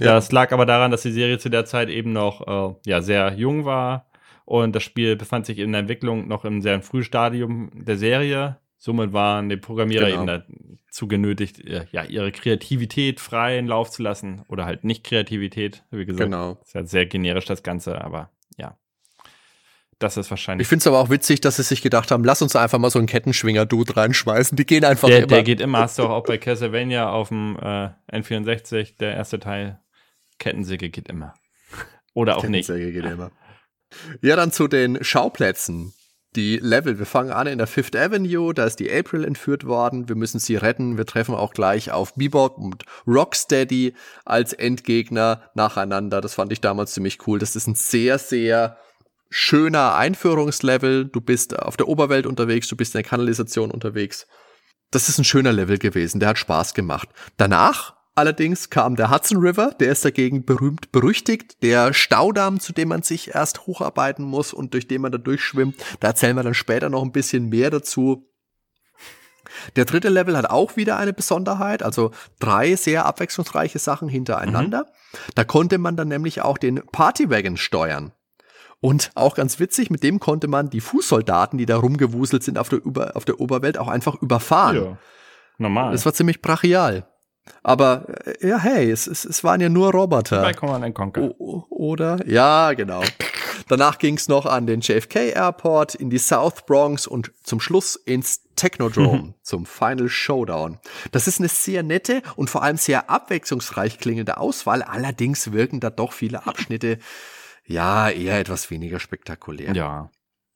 [0.00, 0.14] Ja.
[0.14, 3.34] Das lag aber daran, dass die Serie zu der Zeit eben noch äh, ja, sehr
[3.34, 4.06] jung war
[4.44, 8.56] und das Spiel befand sich in der Entwicklung noch im sehr frühen Stadium der Serie.
[8.78, 10.22] Somit waren die Programmierer Genau.
[10.22, 10.26] eben
[10.88, 16.06] dazu genötigt, äh, ja, ihre Kreativität freien Lauf zu lassen oder halt nicht Kreativität, wie
[16.06, 16.24] gesagt.
[16.30, 16.58] Genau.
[16.64, 18.76] Ist ja sehr generisch das Ganze, aber ja.
[19.98, 22.40] Das ist wahrscheinlich Ich finde es aber auch witzig, dass sie sich gedacht haben, lass
[22.40, 24.56] uns einfach mal so einen Kettenschwinger-Dude reinschmeißen.
[24.56, 25.26] Die gehen einfach Der, immer.
[25.26, 29.38] der geht immer, hast du auch, auch bei Castlevania auf dem äh, N64, der erste
[29.40, 29.78] Teil,
[30.40, 31.34] Kettensäge geht immer.
[32.14, 32.66] Oder auch nicht.
[32.66, 33.30] Kettensäge geht immer.
[34.20, 35.94] Ja, dann zu den Schauplätzen.
[36.36, 37.00] Die Level.
[37.00, 40.08] Wir fangen an in der Fifth Avenue, da ist die April entführt worden.
[40.08, 40.96] Wir müssen sie retten.
[40.96, 46.20] Wir treffen auch gleich auf Bebop und Rocksteady als Endgegner nacheinander.
[46.20, 47.40] Das fand ich damals ziemlich cool.
[47.40, 48.78] Das ist ein sehr, sehr
[49.28, 51.06] schöner Einführungslevel.
[51.06, 54.28] Du bist auf der Oberwelt unterwegs, du bist in der Kanalisation unterwegs.
[54.92, 57.08] Das ist ein schöner Level gewesen, der hat Spaß gemacht.
[57.38, 62.88] Danach allerdings kam der Hudson River, der ist dagegen berühmt berüchtigt, der Staudamm, zu dem
[62.88, 65.76] man sich erst hocharbeiten muss und durch den man da durchschwimmt.
[66.00, 68.26] Da erzählen wir dann später noch ein bisschen mehr dazu.
[69.76, 74.86] Der dritte Level hat auch wieder eine Besonderheit, also drei sehr abwechslungsreiche Sachen hintereinander.
[74.86, 75.18] Mhm.
[75.34, 78.12] Da konnte man dann nämlich auch den Partywagon steuern.
[78.80, 82.70] Und auch ganz witzig, mit dem konnte man die Fußsoldaten, die da rumgewuselt sind auf
[82.70, 84.76] der, Über auf der Oberwelt, auch einfach überfahren.
[84.76, 84.98] Ja,
[85.58, 85.92] normal.
[85.92, 87.06] Das war ziemlich brachial.
[87.62, 90.42] Aber äh, ja, hey, es, es, es waren ja nur Roboter.
[90.42, 91.34] Bei Command Conquer.
[91.38, 92.18] O oder?
[92.26, 93.02] Ja, genau.
[93.68, 97.94] Danach ging es noch an den JFK Airport, in die South Bronx und zum Schluss
[97.94, 99.34] ins Technodrome mhm.
[99.42, 100.78] zum Final Showdown.
[101.12, 104.82] Das ist eine sehr nette und vor allem sehr abwechslungsreich klingende Auswahl.
[104.82, 106.98] Allerdings wirken da doch viele Abschnitte
[107.64, 109.72] ja eher etwas weniger spektakulär.
[109.74, 110.10] Ja.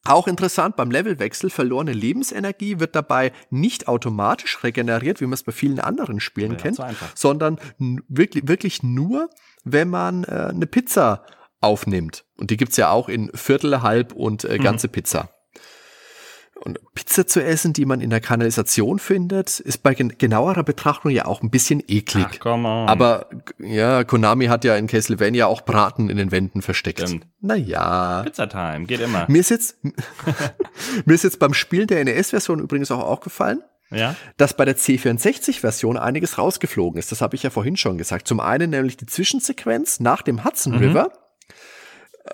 [0.07, 5.53] Auch interessant, beim Levelwechsel verlorene Lebensenergie wird dabei nicht automatisch regeneriert, wie man es bei
[5.53, 6.79] vielen anderen Spielen ja, kennt,
[7.15, 7.59] sondern
[8.09, 9.31] wirklich, wirklich nur,
[9.65, 11.25] wenn man äh, eine Pizza
[11.61, 12.27] aufnimmt.
[12.37, 14.63] Und die gibt's ja auch in Viertel, Halb und äh, mhm.
[14.63, 14.93] ganze mhm.
[14.93, 15.34] Pizza.
[16.65, 21.27] Und Pizza zu essen, die man in der Kanalisation findet, ist bei genauerer Betrachtung ja
[21.27, 22.27] auch ein bisschen eklig.
[22.31, 22.89] Ach, come on.
[22.89, 27.07] Aber ja, Konami hat ja in Castlevania auch Braten in den Wänden versteckt.
[27.07, 27.27] Stimmt.
[27.43, 28.23] Naja.
[28.25, 29.27] Pizza Time, geht immer.
[29.29, 29.77] Mir ist jetzt,
[31.05, 34.17] mir ist jetzt beim Spielen der NES-Version übrigens auch aufgefallen, ja?
[34.39, 37.12] dass bei der C64-Version einiges rausgeflogen ist.
[37.12, 38.27] Das habe ich ja vorhin schon gesagt.
[38.27, 40.79] Zum einen nämlich die Zwischensequenz nach dem Hudson mhm.
[40.79, 41.12] River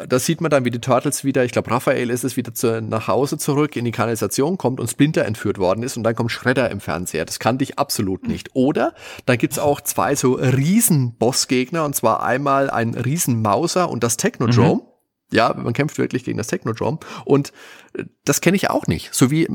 [0.07, 2.81] da sieht man dann, wie die Turtles wieder, ich glaube, Raphael ist es, wieder zu,
[2.81, 6.31] nach Hause zurück in die Kanalisation kommt und Splinter entführt worden ist und dann kommt
[6.31, 7.25] Shredder im Fernseher.
[7.25, 8.51] Das kannte ich absolut nicht.
[8.55, 8.95] Oder
[9.27, 14.17] da gibt's auch zwei so riesen Bossgegner und zwar einmal ein riesen Mauser und das
[14.17, 14.83] Technodrome.
[14.83, 14.91] Mhm.
[15.33, 16.99] Ja, man kämpft wirklich gegen das Technodrome.
[17.25, 17.53] Und
[17.95, 19.13] äh, das kenne ich auch nicht.
[19.13, 19.49] So wie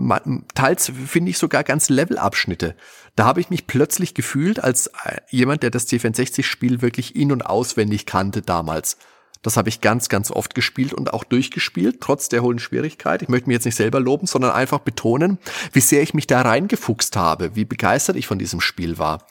[0.54, 2.76] teils finde ich sogar ganz Levelabschnitte.
[3.16, 7.46] Da habe ich mich plötzlich gefühlt als äh, jemand, der das C64-Spiel wirklich in- und
[7.46, 8.98] auswendig kannte damals.
[9.46, 13.22] Das habe ich ganz, ganz oft gespielt und auch durchgespielt, trotz der hohen Schwierigkeit.
[13.22, 15.38] Ich möchte mich jetzt nicht selber loben, sondern einfach betonen,
[15.72, 19.28] wie sehr ich mich da reingefuchst habe, wie begeistert ich von diesem Spiel war.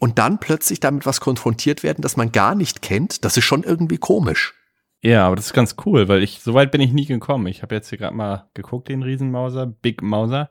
[0.00, 3.62] Und dann plötzlich damit was konfrontiert werden, das man gar nicht kennt, das ist schon
[3.62, 4.54] irgendwie komisch.
[5.02, 7.46] Ja, aber das ist ganz cool, weil ich, so weit bin ich nie gekommen.
[7.46, 10.50] Ich habe jetzt hier gerade mal geguckt, den Riesenmauser, Big Mauser.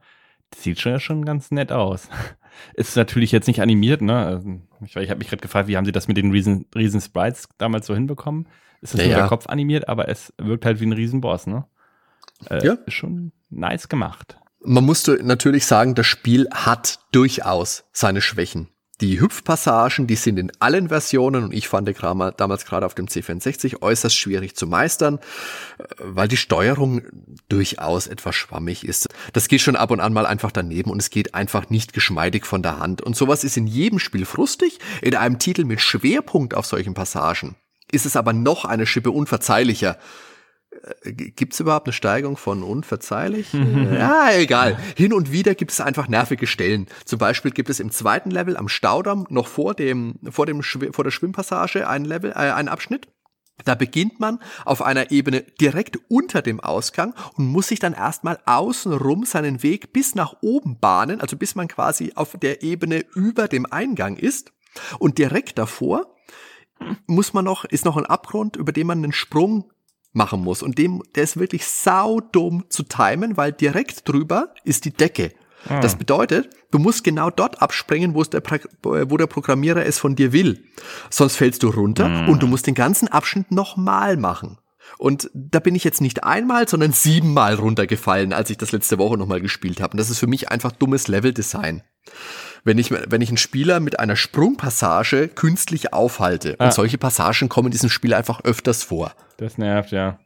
[0.49, 2.07] Das sieht schon, schon ganz nett aus.
[2.73, 4.25] Ist natürlich jetzt nicht animiert, ne?
[4.25, 7.01] Also, ich, ich habe mich gerade gefragt, wie haben sie das mit den riesen, riesen
[7.01, 8.47] Sprites damals so hinbekommen?
[8.81, 11.65] Ist das ja, nur der Kopf animiert, aber es wirkt halt wie ein Riesenboss, ne?
[12.49, 12.73] Äh, ja.
[12.85, 14.37] Ist schon nice gemacht.
[14.61, 18.69] Man musste natürlich sagen, das Spiel hat durchaus seine Schwächen.
[19.01, 21.89] Die Hüpfpassagen, die sind in allen Versionen und ich fand
[22.37, 25.19] damals gerade auf dem C64 äußerst schwierig zu meistern,
[25.77, 27.01] äh, weil die Steuerung
[27.49, 29.09] durchaus etwas schwammig ist.
[29.33, 32.45] Das geht schon ab und an mal einfach daneben und es geht einfach nicht geschmeidig
[32.45, 33.01] von der Hand.
[33.01, 34.79] Und sowas ist in jedem Spiel frustig.
[35.01, 37.55] In einem Titel mit Schwerpunkt auf solchen Passagen
[37.91, 39.97] ist es aber noch eine Schippe unverzeihlicher.
[41.03, 43.53] Äh, gibt es überhaupt eine Steigung von unverzeihlich?
[43.53, 44.77] ja, egal.
[44.95, 46.87] Hin und wieder gibt es einfach nervige Stellen.
[47.05, 51.03] Zum Beispiel gibt es im zweiten Level am Staudamm noch vor dem, vor dem, vor
[51.03, 53.07] der Schwimmpassage einen Level, äh, einen Abschnitt.
[53.63, 58.37] Da beginnt man auf einer Ebene direkt unter dem Ausgang und muss sich dann erstmal
[58.45, 63.47] außenrum seinen Weg bis nach oben bahnen, also bis man quasi auf der Ebene über
[63.47, 64.51] dem Eingang ist.
[64.99, 66.13] Und direkt davor
[67.07, 69.71] muss man noch, ist noch ein Abgrund, über den man einen Sprung
[70.15, 70.63] machen muss.
[70.63, 75.31] Und dem, der ist wirklich saudumm zu timen, weil direkt drüber ist die Decke.
[75.67, 75.79] Ah.
[75.79, 78.41] Das bedeutet, du musst genau dort abspringen, wo, es der,
[78.81, 80.63] wo der Programmierer es von dir will.
[81.09, 82.27] Sonst fällst du runter ah.
[82.27, 84.57] und du musst den ganzen Abschnitt nochmal machen.
[84.99, 89.17] Und da bin ich jetzt nicht einmal, sondern siebenmal runtergefallen, als ich das letzte Woche
[89.17, 89.93] nochmal gespielt habe.
[89.93, 91.81] Und das ist für mich einfach dummes Leveldesign
[92.65, 96.55] wenn ich, wenn ich einen Spieler mit einer Sprungpassage künstlich aufhalte.
[96.59, 96.65] Ah.
[96.65, 99.13] Und solche Passagen kommen in diesem Spiel einfach öfters vor.
[99.37, 100.19] Das nervt, ja.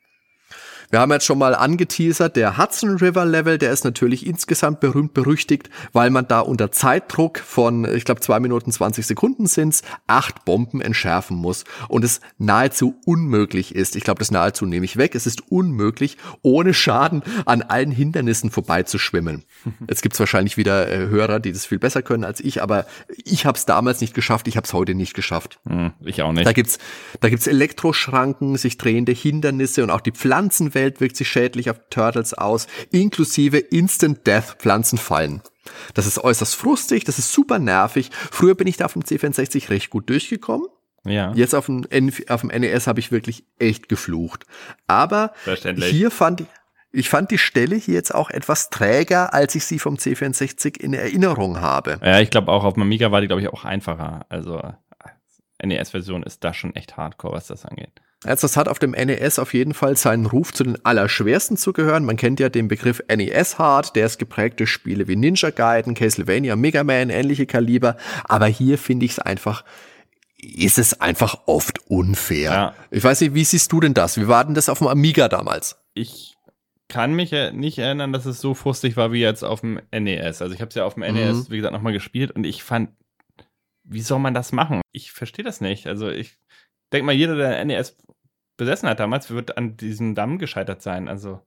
[0.92, 5.14] Wir haben jetzt schon mal angeteasert, der Hudson River Level, der ist natürlich insgesamt berühmt
[5.14, 10.46] berüchtigt, weil man da unter Zeitdruck von, ich glaube, zwei Minuten 20 Sekunden sind's, acht
[10.46, 13.96] Bomben entschärfen muss und es nahezu unmöglich ist.
[13.96, 15.14] Ich glaube, das nahezu nehme ich weg.
[15.14, 19.44] Es ist unmöglich, ohne Schaden an allen Hindernissen vorbeizuschwimmen.
[19.88, 22.88] Jetzt gibt's wahrscheinlich wieder äh, Hörer, die das viel besser können als ich, aber
[23.26, 25.60] ich habe es damals nicht geschafft, ich habe es heute nicht geschafft.
[25.68, 26.48] Hm, ich auch nicht.
[26.48, 26.80] Da gibt's,
[27.20, 31.78] da gibt's Elektroschranken, sich drehende Hindernisse und auch die Pflanzenwelt Umfeld wirkt sich schädlich auf
[31.90, 35.42] Turtles aus, inklusive Instant Death Pflanzenfallen.
[35.94, 38.10] Das ist äußerst frustig, das ist super nervig.
[38.14, 40.68] Früher bin ich da auf dem C64 recht gut durchgekommen.
[41.06, 41.34] Ja.
[41.36, 44.46] Jetzt auf dem, N auf dem NES habe ich wirklich echt geflucht.
[44.88, 45.34] Aber
[45.78, 46.48] hier fand ich,
[46.92, 50.94] ich fand die Stelle hier jetzt auch etwas träger, als ich sie vom C64 in
[50.94, 52.00] Erinnerung habe.
[52.04, 54.26] Ja, ich glaube auch auf dem Amiga war die, glaube ich, auch einfacher.
[54.30, 54.62] Also
[55.62, 58.02] NES-Version ist da schon echt hardcore, was das angeht.
[58.26, 61.72] Also das hat auf dem NES auf jeden Fall seinen Ruf zu den allerschwersten zu
[61.72, 62.04] gehören.
[62.04, 65.94] Man kennt ja den Begriff NES Hard, der ist geprägt durch Spiele wie Ninja Gaiden,
[65.94, 67.96] Castlevania, Mega Man, ähnliche Kaliber.
[68.26, 69.64] Aber hier finde ich es einfach,
[70.38, 72.52] ist es einfach oft unfair.
[72.52, 72.76] Ja.
[72.92, 74.18] Ich weiß nicht, wie siehst du denn das?
[74.18, 75.78] Wie war denn das auf dem Amiga damals?
[75.94, 76.36] Ich
[76.90, 80.42] kann mich nicht erinnern, dass es so frustig war wie jetzt auf dem NES.
[80.42, 81.52] Also ich habe es ja auf dem NES, mhm.
[81.52, 82.90] wie gesagt, nochmal gespielt und ich fand,
[83.84, 84.82] wie soll man das machen?
[84.92, 85.88] Ich verstehe das nicht.
[85.88, 86.38] Also ich
[86.92, 87.96] denke mal, jeder, der NES
[88.60, 91.08] besessen hat damals, wird an diesem Damm gescheitert sein.
[91.08, 91.42] Also,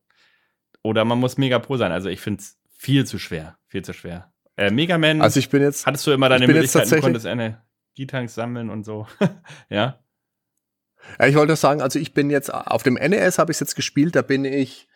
[0.83, 1.93] oder man muss mega pro sein.
[1.93, 3.57] Also ich finde es viel zu schwer.
[3.69, 4.33] Viel zu schwer.
[4.57, 5.23] Äh, Mega Man.
[5.23, 5.87] Also ich bin jetzt.
[5.87, 7.63] Hattest du immer deine Möglichkeiten, du konntest eine
[7.95, 9.07] Gitanks sammeln und so.
[9.71, 10.01] ja.
[11.19, 14.15] Ja, ich wollte sagen, also ich bin jetzt auf dem NES habe ich jetzt gespielt,
[14.15, 14.89] da bin ich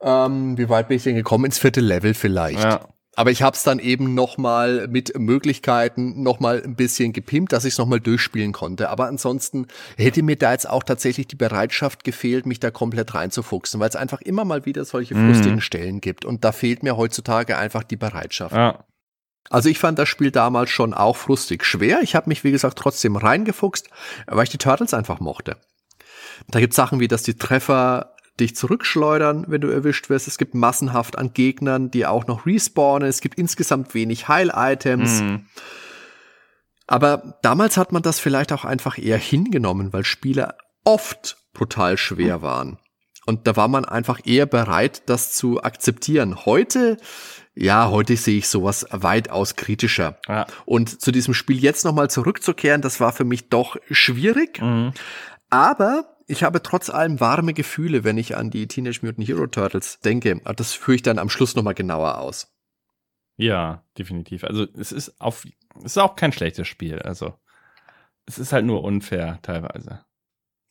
[0.00, 1.46] ähm, wie weit bin ich denn gekommen?
[1.46, 2.62] Ins vierte Level vielleicht.
[2.62, 2.88] Ja.
[3.18, 7.52] Aber ich habe es dann eben noch mal mit Möglichkeiten noch mal ein bisschen gepimpt,
[7.52, 8.90] dass ich es noch mal durchspielen konnte.
[8.90, 9.66] Aber ansonsten
[9.96, 13.96] hätte mir da jetzt auch tatsächlich die Bereitschaft gefehlt, mich da komplett reinzufuchsen, weil es
[13.96, 15.32] einfach immer mal wieder solche mhm.
[15.32, 15.60] frustigen.
[15.60, 16.24] Stellen gibt.
[16.24, 18.54] Und da fehlt mir heutzutage einfach die Bereitschaft.
[18.54, 18.84] Ja.
[19.50, 21.98] Also ich fand das Spiel damals schon auch frustig schwer.
[22.02, 23.90] Ich habe mich, wie gesagt, trotzdem reingefuchst,
[24.28, 25.56] weil ich die Turtles einfach mochte.
[26.46, 30.28] Da gibt Sachen wie, dass die Treffer dich zurückschleudern, wenn du erwischt wirst.
[30.28, 33.08] Es gibt massenhaft an Gegnern, die auch noch respawnen.
[33.08, 35.22] Es gibt insgesamt wenig Heil-Items.
[35.22, 35.46] Mhm.
[36.86, 42.40] Aber damals hat man das vielleicht auch einfach eher hingenommen, weil Spiele oft brutal schwer
[42.40, 42.78] waren.
[43.26, 46.46] Und da war man einfach eher bereit, das zu akzeptieren.
[46.46, 46.96] Heute,
[47.54, 50.18] ja, heute sehe ich sowas weitaus kritischer.
[50.26, 50.46] Ja.
[50.64, 54.62] Und zu diesem Spiel jetzt nochmal zurückzukehren, das war für mich doch schwierig.
[54.62, 54.92] Mhm.
[55.50, 59.98] Aber ich habe trotz allem warme Gefühle, wenn ich an die Teenage Mutant Hero Turtles
[60.00, 60.40] denke.
[60.56, 62.54] Das führe ich dann am Schluss nochmal genauer aus.
[63.38, 64.44] Ja, definitiv.
[64.44, 65.46] Also es ist auf,
[65.78, 66.98] es ist auch kein schlechtes Spiel.
[66.98, 67.34] Also
[68.26, 70.04] es ist halt nur unfair teilweise.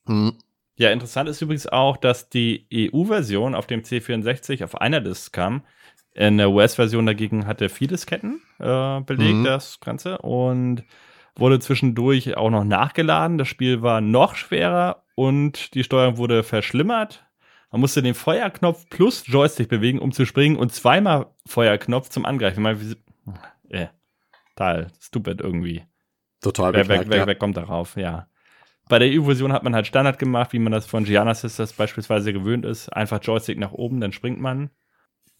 [0.05, 0.37] Hm.
[0.75, 5.63] Ja, interessant ist übrigens auch, dass die EU-Version auf dem C64 auf einer Disk kam.
[6.13, 9.43] In der US-Version dagegen hatte vier Disketten äh, belegt, mhm.
[9.43, 10.19] das Ganze.
[10.19, 10.83] Und
[11.35, 13.39] wurde zwischendurch auch noch nachgeladen.
[13.39, 17.25] Das Spiel war noch schwerer und die Steuerung wurde verschlimmert.
[17.71, 22.61] Man musste den Feuerknopf plus Joystick bewegen, um zu springen und zweimal Feuerknopf zum Angreifen.
[22.61, 22.77] Mal,
[23.69, 23.87] äh,
[24.55, 25.83] total stupid irgendwie.
[26.39, 27.95] Total wer, wer, wer, wer kommt darauf?
[27.95, 28.27] Ja.
[28.89, 32.31] Bei der EU-Version hat man halt Standard gemacht, wie man das von Gianna Sisters beispielsweise
[32.31, 32.89] gewöhnt ist.
[32.89, 34.69] Einfach Joystick nach oben, dann springt man.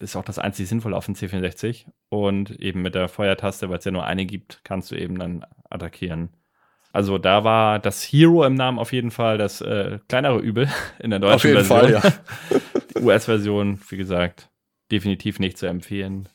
[0.00, 1.86] Ist auch das einzig Sinnvolle auf dem C64.
[2.08, 5.46] Und eben mit der Feuertaste, weil es ja nur eine gibt, kannst du eben dann
[5.70, 6.30] attackieren.
[6.92, 10.68] Also da war das Hero im Namen auf jeden Fall das äh, kleinere Übel
[10.98, 11.78] in der deutschen Version.
[11.80, 12.12] Auf jeden Version.
[12.12, 12.60] Fall, ja.
[12.94, 14.50] Die US-Version, wie gesagt,
[14.90, 16.28] definitiv nicht zu empfehlen.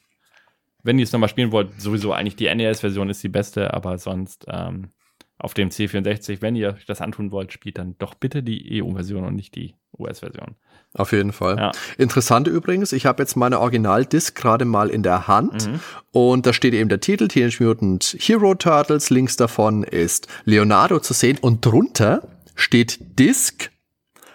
[0.83, 4.45] Wenn ihr es nochmal spielen wollt, sowieso eigentlich die NES-Version ist die beste, aber sonst
[4.49, 4.89] ähm,
[5.37, 9.23] auf dem C64, wenn ihr euch das antun wollt, spielt dann doch bitte die EU-Version
[9.23, 10.55] und nicht die US-Version.
[10.95, 11.57] Auf jeden Fall.
[11.57, 11.71] Ja.
[11.97, 15.79] Interessant übrigens, ich habe jetzt meine Original-Disc gerade mal in der Hand mhm.
[16.11, 19.09] und da steht eben der Titel Teenage Mutant Hero Turtles.
[19.09, 22.21] Links davon ist Leonardo zu sehen und drunter
[22.55, 23.71] steht Disc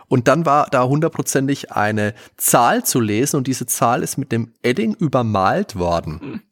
[0.08, 4.52] und dann war da hundertprozentig eine Zahl zu lesen und diese Zahl ist mit dem
[4.62, 6.42] Edding übermalt worden.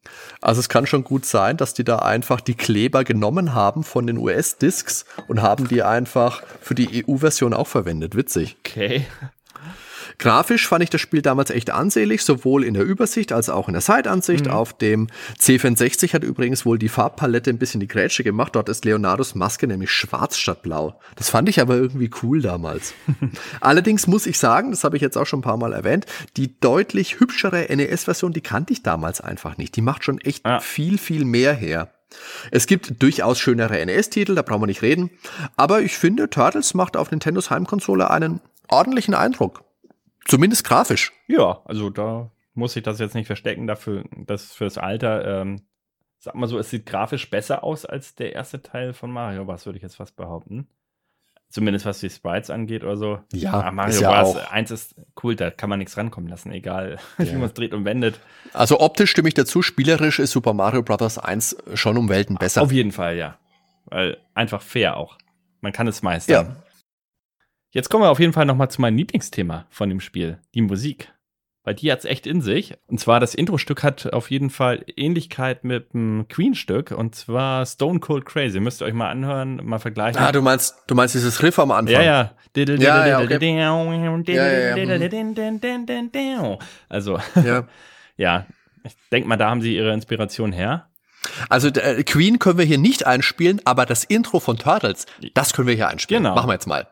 [0.41, 4.07] Also es kann schon gut sein, dass die da einfach die Kleber genommen haben von
[4.07, 8.15] den US-Discs und haben die einfach für die EU-Version auch verwendet.
[8.15, 8.55] Witzig.
[8.59, 9.05] Okay.
[10.19, 13.73] Grafisch fand ich das Spiel damals echt ansehlich, sowohl in der Übersicht als auch in
[13.73, 14.45] der Seitansicht.
[14.45, 14.51] Mhm.
[14.51, 15.07] Auf dem
[15.39, 18.55] C64 hat übrigens wohl die Farbpalette ein bisschen die Grätsche gemacht.
[18.55, 20.99] Dort ist Leonardos Maske nämlich schwarz statt blau.
[21.15, 22.95] Das fand ich aber irgendwie cool damals.
[23.61, 26.59] Allerdings muss ich sagen, das habe ich jetzt auch schon ein paar Mal erwähnt, die
[26.59, 29.75] deutlich hübschere NES-Version, die kannte ich damals einfach nicht.
[29.75, 30.59] Die macht schon echt ja.
[30.59, 31.91] viel, viel mehr her.
[32.51, 35.11] Es gibt durchaus schönere NES-Titel, da brauchen wir nicht reden.
[35.57, 39.66] Aber ich finde, Turtles macht auf Nintendos Heimkonsole einen ordentlichen Eindruck.
[40.27, 41.13] Zumindest grafisch.
[41.27, 45.61] Ja, also da muss ich das jetzt nicht verstecken, dafür, das fürs Alter, ähm,
[46.19, 49.65] sag mal so, es sieht grafisch besser aus als der erste Teil von Mario, was
[49.65, 50.67] würde ich jetzt fast behaupten.
[51.49, 53.19] Zumindest was die Sprites angeht oder so.
[53.31, 54.35] Ja, ah, Mario ist ja Bros.
[54.35, 54.51] Auch.
[54.51, 57.25] 1 ist cool, da kann man nichts rankommen lassen, egal ja.
[57.25, 58.19] wie man es dreht und wendet.
[58.51, 61.17] Also optisch stimme ich dazu, spielerisch ist Super Mario Bros.
[61.17, 62.61] 1 schon um Welten besser.
[62.61, 63.37] Auf jeden Fall, ja.
[63.85, 65.17] Weil einfach fair auch.
[65.61, 66.47] Man kann es meistern.
[66.47, 66.55] Ja.
[67.71, 71.13] Jetzt kommen wir auf jeden Fall nochmal zu meinem Lieblingsthema von dem Spiel, die Musik.
[71.67, 72.75] Weil die hat es echt in sich.
[72.87, 76.91] Und zwar das Intro-Stück hat auf jeden Fall Ähnlichkeit mit dem Queen-Stück.
[76.91, 78.61] Und zwar Stone Cold Crazy.
[78.61, 80.21] Müsst ihr euch mal anhören, mal vergleichen.
[80.21, 81.95] Ah, du meinst, du meinst dieses Riff am Anfang?
[81.95, 82.31] Ja, ja.
[86.87, 87.67] Also, ja.
[88.15, 88.45] ja.
[88.85, 90.87] Ich denke mal, da haben sie ihre Inspiration her.
[91.49, 95.67] Also äh, Queen können wir hier nicht einspielen, aber das Intro von Turtles, das können
[95.67, 96.23] wir hier einspielen.
[96.23, 96.35] Genau.
[96.35, 96.87] Machen wir jetzt mal.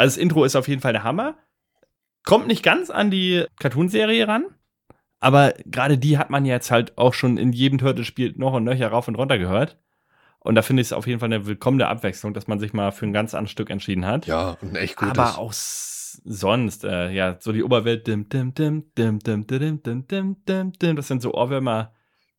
[0.00, 1.36] Also das Intro ist auf jeden Fall der Hammer.
[2.24, 4.46] Kommt nicht ganz an die Cartoonserie ran,
[5.18, 8.88] aber gerade die hat man jetzt halt auch schon in jedem Turtle-Spiel noch und nöcher
[8.88, 9.76] rauf und runter gehört.
[10.38, 12.92] Und da finde ich es auf jeden Fall eine willkommene Abwechslung, dass man sich mal
[12.92, 14.24] für ein ganz anderes Stück entschieden hat.
[14.24, 15.10] Ja, und echt gut.
[15.10, 20.06] Aber auch sonst, äh, ja, so die Oberwelt, dim, dim, dim, dim, dim, dim, dim,
[20.08, 21.92] dim, dim, dim, das sind so Ohrwürmer,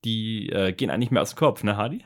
[0.03, 2.03] die äh, gehen eigentlich mehr aus dem Kopf, ne, Hardy?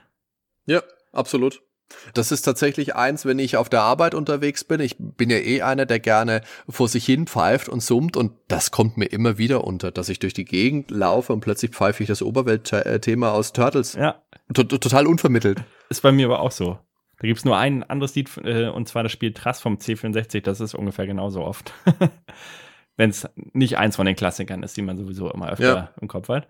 [0.65, 0.83] Ja,
[1.13, 1.64] absolut.
[2.13, 4.79] Das ist tatsächlich eins, wenn ich auf der Arbeit unterwegs bin.
[4.79, 8.71] Ich bin ja eh einer, der gerne vor sich hin pfeift und summt und das
[8.71, 12.07] kommt mir immer wieder unter, dass ich durch die Gegend laufe und plötzlich pfeife ich
[12.07, 13.93] das Oberweltthema aus Turtles.
[13.93, 14.21] Ja.
[14.53, 15.63] T total unvermittelt.
[15.89, 16.79] Ist bei mir aber auch so.
[17.19, 20.59] Da gibt's nur ein anderes Lied, äh, und zwar das Spiel Trass vom C64, das
[20.59, 21.73] ist ungefähr genauso oft.
[22.97, 25.89] Wenn es nicht eins von den Klassikern ist, die man sowieso immer öfter ja.
[25.99, 26.47] im Kopf hat.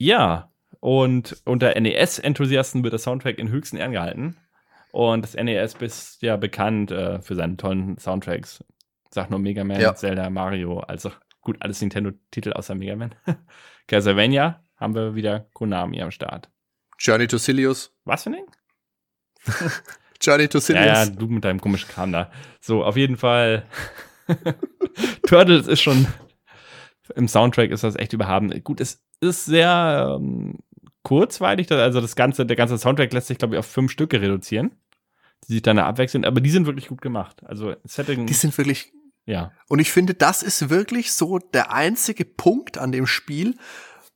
[0.00, 4.38] Ja, und unter NES-Enthusiasten wird der Soundtrack in höchsten Ehren gehalten.
[4.92, 8.64] Und das NES ist ja bekannt äh, für seine tollen Soundtracks.
[9.10, 9.94] Sag nur Mega Man, ja.
[9.94, 13.14] Zelda, Mario, also gut, alles Nintendo-Titel außer Mega Man.
[13.88, 16.48] Castlevania haben wir wieder Konami am Start.
[16.98, 17.94] Journey to Silius.
[18.06, 18.46] Was für ein Ding?
[20.22, 20.86] Journey to Silius.
[20.86, 22.30] Ja, ja, du mit deinem komischen Kram da.
[22.58, 23.66] So, auf jeden Fall.
[25.26, 26.06] Turtles ist schon
[27.16, 28.48] im Soundtrack ist das echt überhaben.
[28.64, 30.58] Gut, es ist sehr ähm,
[31.02, 34.72] kurzweilig, also das ganze, der ganze Soundtrack lässt sich, glaube ich, auf fünf Stücke reduzieren,
[35.48, 37.42] die sich dann abwechseln, aber die sind wirklich gut gemacht.
[37.44, 38.26] Also Setting.
[38.26, 38.92] Die sind wirklich.
[39.26, 39.52] Ja.
[39.68, 43.56] Und ich finde, das ist wirklich so der einzige Punkt an dem Spiel,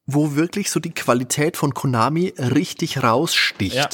[0.06, 3.74] wo wirklich so die Qualität von Konami richtig raussticht.
[3.74, 3.88] Ja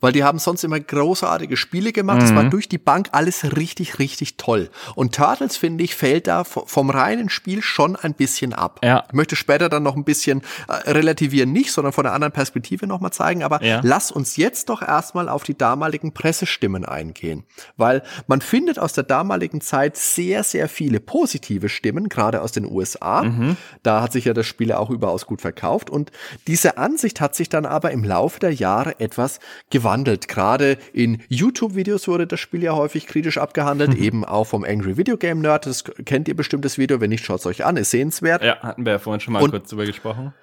[0.00, 2.22] weil die haben sonst immer großartige Spiele gemacht.
[2.22, 2.36] Es mhm.
[2.36, 4.70] war durch die Bank alles richtig, richtig toll.
[4.94, 8.80] Und Turtles, finde ich, fällt da vom reinen Spiel schon ein bisschen ab.
[8.82, 9.04] Ja.
[9.08, 12.86] Ich möchte später dann noch ein bisschen äh, relativieren, nicht, sondern von einer anderen Perspektive
[12.86, 13.42] nochmal zeigen.
[13.42, 13.80] Aber ja.
[13.82, 17.44] lass uns jetzt doch erstmal auf die damaligen Pressestimmen eingehen.
[17.76, 22.70] Weil man findet aus der damaligen Zeit sehr, sehr viele positive Stimmen, gerade aus den
[22.70, 23.22] USA.
[23.22, 23.56] Mhm.
[23.82, 25.90] Da hat sich ja das Spiel auch überaus gut verkauft.
[25.90, 26.10] Und
[26.46, 29.40] diese Ansicht hat sich dann aber im Laufe der Jahre etwas
[29.70, 30.26] gewandelt gewandelt.
[30.26, 34.02] Gerade in YouTube-Videos wurde das Spiel ja häufig kritisch abgehandelt, mhm.
[34.02, 35.66] eben auch vom Angry Video Game Nerd.
[35.66, 38.42] Das kennt ihr bestimmt das Video, wenn nicht, schaut es euch an, ist sehenswert.
[38.42, 40.34] Ja, hatten wir ja vorhin schon mal Und kurz drüber gesprochen.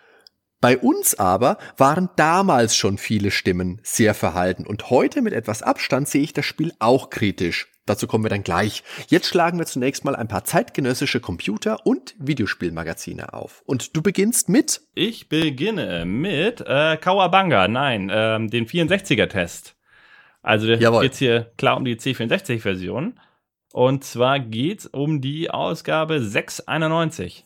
[0.62, 6.08] Bei uns aber waren damals schon viele Stimmen sehr verhalten und heute mit etwas Abstand
[6.08, 7.68] sehe ich das Spiel auch kritisch.
[7.86, 8.84] Dazu kommen wir dann gleich.
[9.08, 13.62] Jetzt schlagen wir zunächst mal ein paar zeitgenössische Computer- und Videospielmagazine auf.
[13.66, 14.82] Und du beginnst mit?
[14.96, 19.76] Ich beginne mit äh, Kawabanga, nein, ähm, den 64er-Test.
[20.42, 23.20] Also geht's hier klar um die C64-Version.
[23.74, 27.44] Und zwar geht's um die Ausgabe 691.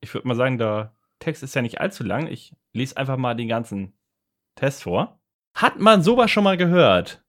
[0.00, 2.28] Ich würde mal sagen, der Text ist ja nicht allzu lang.
[2.28, 3.92] Ich lese einfach mal den ganzen
[4.54, 5.20] Test vor.
[5.54, 7.22] Hat man sowas schon mal gehört?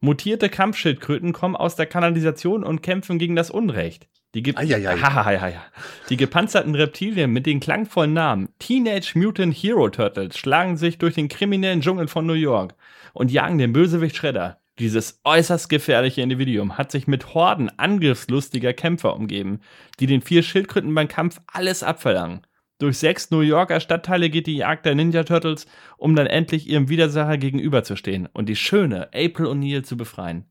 [0.00, 4.08] Mutierte Kampfschildkröten kommen aus der Kanalisation und kämpfen gegen das Unrecht.
[4.34, 4.54] Die, ge
[6.10, 11.28] die gepanzerten Reptilien mit den klangvollen Namen Teenage Mutant Hero Turtles schlagen sich durch den
[11.28, 12.74] kriminellen Dschungel von New York
[13.12, 14.60] und jagen den Bösewicht Shredder.
[14.78, 19.60] Dieses äußerst gefährliche Individuum hat sich mit Horden angriffslustiger Kämpfer umgeben,
[19.98, 22.42] die den vier Schildkröten beim Kampf alles abverlangen.
[22.78, 25.66] Durch sechs New Yorker Stadtteile geht die Jagd der Ninja Turtles,
[25.96, 30.44] um dann endlich ihrem Widersacher gegenüberzustehen und die schöne April O'Neil zu befreien.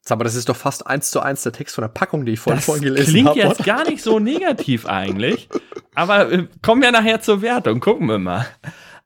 [0.00, 2.32] Sag mal, das ist doch fast eins zu eins der Text von der Packung, die
[2.32, 3.32] ich vorhin vorgelesen habe.
[3.32, 5.48] Klingt jetzt gar nicht so negativ eigentlich,
[5.94, 8.46] aber äh, kommen wir nachher zur Wertung, gucken wir mal.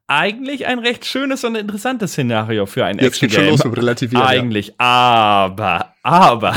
[0.07, 4.25] Eigentlich ein recht schönes und interessantes Szenario für ein Jetzt geht schon los mit relativieren.
[4.25, 4.75] Eigentlich, ja.
[4.79, 6.55] aber, aber,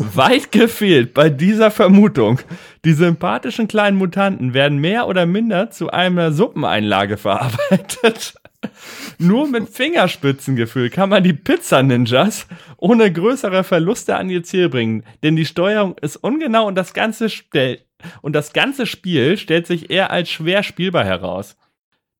[0.00, 2.40] Weit gefehlt bei dieser Vermutung.
[2.86, 8.32] Die sympathischen kleinen Mutanten werden mehr oder minder zu einer Suppeneinlage verarbeitet.
[9.18, 12.46] Nur mit Fingerspitzengefühl kann man die Pizza-Ninjas
[12.78, 17.28] ohne größere Verluste an ihr Ziel bringen, denn die Steuerung ist ungenau und das ganze,
[18.22, 21.58] und das ganze Spiel stellt sich eher als schwer spielbar heraus.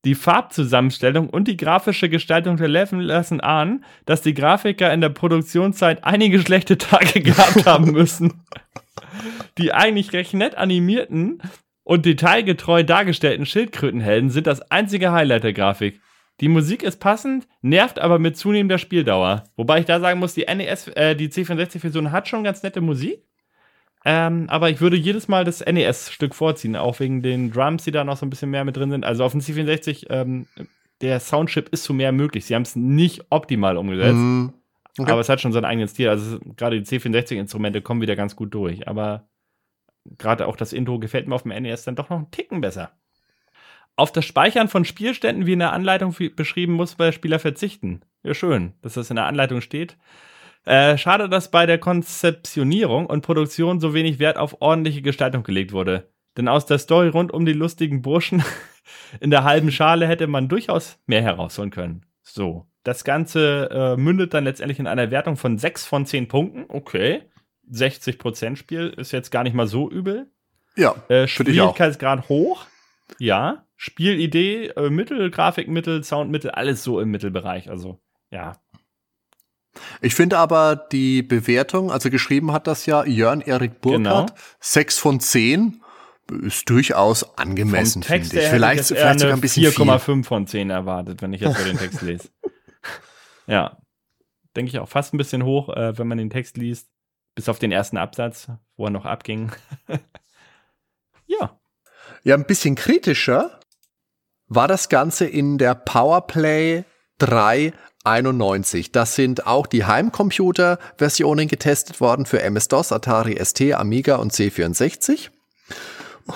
[0.03, 5.09] Die Farbzusammenstellung und die grafische Gestaltung der Level lassen ahnen, dass die Grafiker in der
[5.09, 8.43] Produktionszeit einige schlechte Tage gehabt haben müssen.
[9.57, 11.41] Die eigentlich recht nett animierten
[11.83, 15.99] und detailgetreu dargestellten Schildkrötenhelden sind das einzige Highlight der Grafik.
[16.39, 19.43] Die Musik ist passend, nervt aber mit zunehmender Spieldauer.
[19.55, 23.23] Wobei ich da sagen muss, die NES, äh, die C64-Version hat schon ganz nette Musik.
[24.03, 28.03] Ähm, aber ich würde jedes Mal das NES-Stück vorziehen, auch wegen den Drums, die da
[28.03, 29.05] noch so ein bisschen mehr mit drin sind.
[29.05, 30.47] Also auf dem C64, ähm,
[31.01, 32.45] der Soundchip ist zu mehr möglich.
[32.45, 34.15] Sie haben es nicht optimal umgesetzt.
[34.15, 34.47] Mm,
[34.97, 35.11] okay.
[35.11, 36.09] Aber es hat schon seinen eigenen Stil.
[36.09, 38.87] Also gerade die C64-Instrumente kommen wieder ganz gut durch.
[38.87, 39.27] Aber
[40.17, 42.91] gerade auch das Intro gefällt mir auf dem NES dann doch noch einen Ticken besser.
[43.95, 48.01] Auf das Speichern von Spielständen wie in der Anleitung beschrieben muss der Spieler verzichten.
[48.23, 49.97] Ja, schön, dass das in der Anleitung steht.
[50.65, 55.71] Äh, schade, dass bei der Konzeptionierung und Produktion so wenig Wert auf ordentliche Gestaltung gelegt
[55.71, 56.09] wurde.
[56.37, 58.43] Denn aus der Story rund um die lustigen Burschen
[59.19, 62.05] in der halben Schale hätte man durchaus mehr herausholen können.
[62.21, 66.65] So, das Ganze äh, mündet dann letztendlich in einer Wertung von 6 von 10 Punkten.
[66.67, 67.23] Okay.
[67.71, 70.31] 60% Spiel ist jetzt gar nicht mal so übel.
[70.75, 70.95] Ja.
[71.09, 72.65] Äh, Schwierigkeitsgrad hoch.
[73.19, 73.65] Ja.
[73.75, 77.69] Spielidee, äh, Mittel, Grafikmittel, Soundmittel, alles so im Mittelbereich.
[77.69, 77.99] Also,
[78.29, 78.57] ja.
[80.01, 84.41] Ich finde aber die Bewertung, also geschrieben hat das ja Jörn Erik Burkhardt, genau.
[84.59, 85.81] 6 von 10
[86.43, 88.47] ist durchaus angemessen, finde ich.
[88.47, 92.01] Vielleicht, vielleicht sogar ein bisschen 4,5 von 10 erwartet, wenn ich jetzt so den Text
[92.01, 92.29] lese.
[93.47, 93.77] ja.
[94.55, 96.89] Denke ich auch fast ein bisschen hoch, äh, wenn man den Text liest.
[97.35, 99.51] Bis auf den ersten Absatz, wo er noch abging.
[101.25, 101.57] ja.
[102.23, 103.59] Ja, ein bisschen kritischer
[104.47, 106.83] war das Ganze in der Powerplay
[108.03, 108.91] 391.
[108.91, 115.29] Das sind auch die Heimcomputer-Versionen getestet worden für MS-DOS, Atari ST, Amiga und C64.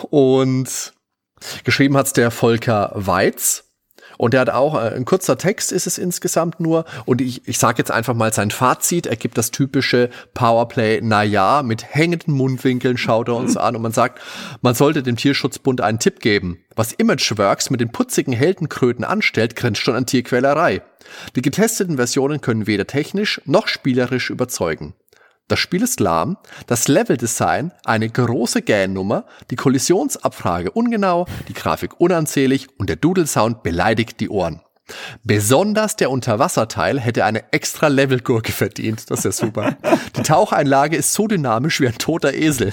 [0.09, 0.93] Und
[1.63, 3.64] geschrieben hat's der Volker Weiz.
[4.17, 6.85] Und er hat auch, äh, ein kurzer Text ist es insgesamt nur.
[7.05, 9.07] Und ich, ich sage jetzt einfach mal sein Fazit.
[9.07, 13.81] Er gibt das typische Powerplay, na ja, mit hängenden Mundwinkeln schaut er uns an und
[13.81, 14.21] man sagt,
[14.61, 16.59] man sollte dem Tierschutzbund einen Tipp geben.
[16.75, 20.81] Was Imageworks mit den putzigen Heldenkröten anstellt, grenzt schon an Tierquälerei.
[21.35, 24.93] Die getesteten Versionen können weder technisch noch spielerisch überzeugen.
[25.47, 32.67] Das Spiel ist lahm, das Leveldesign eine große Gähnnummer, die Kollisionsabfrage ungenau, die Grafik unanzählig
[32.79, 34.61] und der Doodle-Sound beleidigt die Ohren.
[35.23, 39.09] Besonders der Unterwasserteil hätte eine extra Levelgurke verdient.
[39.11, 39.77] Das ist ja super.
[40.15, 42.71] Die Taucheinlage ist so dynamisch wie ein toter Esel.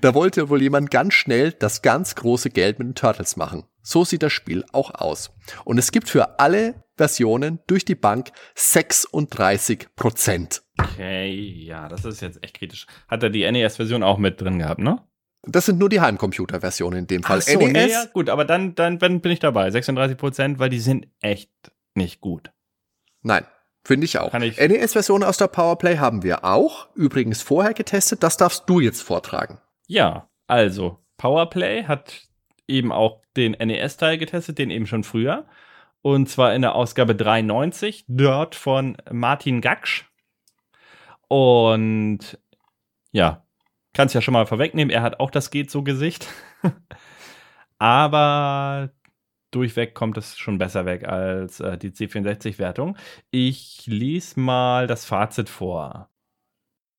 [0.00, 3.64] Da wollte wohl jemand ganz schnell das ganz große Geld mit den Turtles machen.
[3.82, 5.30] So sieht das Spiel auch aus.
[5.64, 10.62] Und es gibt für alle Versionen durch die Bank 36 Prozent.
[10.78, 12.86] Okay, ja, das ist jetzt echt kritisch.
[13.08, 15.02] Hat er die NES-Version auch mit drin gehabt, ne?
[15.44, 17.38] Das sind nur die Heimcomputer-Versionen in dem Fall.
[17.38, 19.70] Ach so, NES, nee, ja, gut, aber dann, dann bin ich dabei.
[19.70, 21.50] 36 Prozent, weil die sind echt
[21.94, 22.52] nicht gut.
[23.22, 23.46] Nein,
[23.82, 24.34] finde ich auch.
[24.34, 26.94] NES-Versionen aus der Powerplay haben wir auch.
[26.94, 28.22] Übrigens vorher getestet.
[28.22, 29.58] Das darfst du jetzt vortragen.
[29.86, 32.28] Ja, also Powerplay hat
[32.68, 35.46] eben auch den NES-Teil getestet, den eben schon früher.
[36.02, 40.06] Und zwar in der Ausgabe 93, dort von Martin Gaksch.
[41.28, 42.38] Und
[43.12, 43.44] ja,
[43.92, 46.28] kannst ja schon mal vorwegnehmen, er hat auch das geht so Gesicht.
[47.78, 48.90] Aber
[49.50, 52.96] durchweg kommt es schon besser weg als äh, die C64-Wertung.
[53.30, 56.10] Ich lese mal das Fazit vor.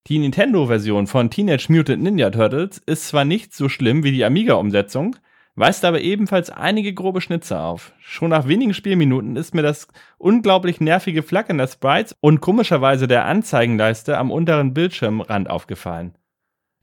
[0.07, 5.15] Die Nintendo-Version von Teenage Mutant Ninja Turtles ist zwar nicht so schlimm wie die Amiga-Umsetzung,
[5.55, 7.93] weist aber ebenfalls einige grobe Schnitze auf.
[7.99, 9.87] Schon nach wenigen Spielminuten ist mir das
[10.17, 16.15] unglaublich nervige Flackern der Sprites und komischerweise der Anzeigenleiste am unteren Bildschirmrand aufgefallen.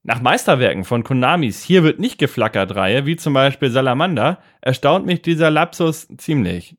[0.03, 5.23] Nach Meisterwerken von Konamis Hier wird nicht geflackert Reihe, wie zum Beispiel Salamander, erstaunt mich
[5.23, 6.77] dieser Lapsus ziemlich.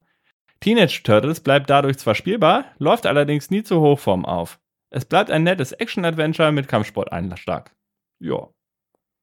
[0.61, 4.59] Teenage Turtles bleibt dadurch zwar spielbar, läuft allerdings nie zur Hochform auf.
[4.89, 7.75] Es bleibt ein nettes Action-Adventure mit Kampfsport-Einschlag.
[8.19, 8.47] Ja,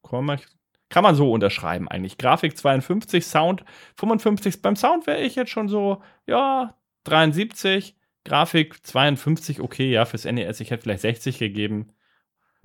[0.09, 0.39] kann man
[0.89, 2.19] kann man so unterschreiben eigentlich.
[2.19, 3.65] Grafik 52, Sound
[3.97, 4.63] 55.
[4.63, 6.75] Beim Sound wäre ich jetzt schon so, ja,
[7.05, 7.97] 73.
[8.25, 11.93] Grafik 52, okay, ja, fürs NES, ich hätte vielleicht 60 gegeben.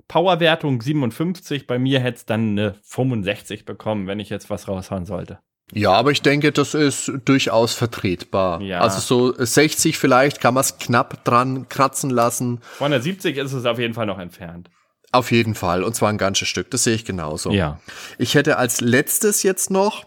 [0.08, 5.04] Powerwertung 57, bei mir hätte es dann eine 65 bekommen, wenn ich jetzt was raushauen
[5.04, 5.38] sollte.
[5.72, 8.60] Ja, aber ich denke, das ist durchaus vertretbar.
[8.60, 8.80] Ja.
[8.80, 12.60] Also so 60 vielleicht kann man es knapp dran kratzen lassen.
[12.62, 14.68] Von der 70 ist es auf jeden Fall noch entfernt.
[15.12, 15.84] Auf jeden Fall.
[15.84, 16.70] Und zwar ein ganzes Stück.
[16.70, 17.50] Das sehe ich genauso.
[17.50, 17.78] Ja.
[18.18, 20.06] Ich hätte als letztes jetzt noch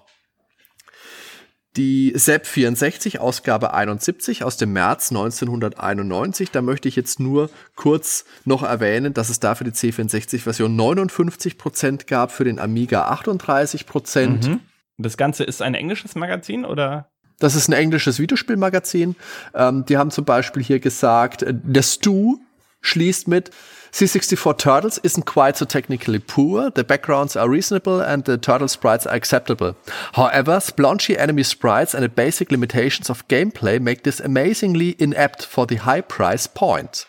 [1.77, 6.51] die SEP 64, Ausgabe 71 aus dem März 1991.
[6.51, 11.57] Da möchte ich jetzt nur kurz noch erwähnen, dass es da für die C64-Version 59
[11.57, 13.85] Prozent gab, für den Amiga 38%.
[13.85, 14.47] Prozent.
[14.47, 14.59] Mhm.
[14.97, 17.09] Das Ganze ist ein englisches Magazin oder?
[17.39, 19.15] Das ist ein englisches Videospielmagazin.
[19.53, 22.37] Ähm, die haben zum Beispiel hier gesagt, äh, der Stu
[22.79, 23.51] schließt mit
[23.95, 29.07] C64 Turtles isn't quite so technically poor, the backgrounds are reasonable and the turtle sprites
[29.07, 29.77] are acceptable.
[30.11, 35.65] However, splotchy enemy sprites and the basic limitations of gameplay make this amazingly inept for
[35.65, 37.05] the high price point.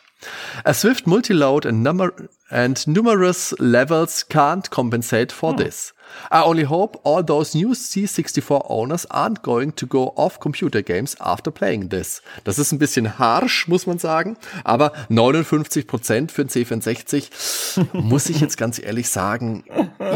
[0.65, 2.13] A swift multi-load and, number
[2.51, 5.59] and numerous levels can't compensate for hmm.
[5.59, 5.93] this.
[6.31, 11.17] I only hope all those new C64 owners aren't going to go off computer games
[11.21, 12.23] after playing this.
[12.45, 18.29] Das ist ein bisschen harsh, muss man sagen, aber 59 Prozent für ein C64, muss
[18.29, 19.65] ich jetzt ganz ehrlich sagen,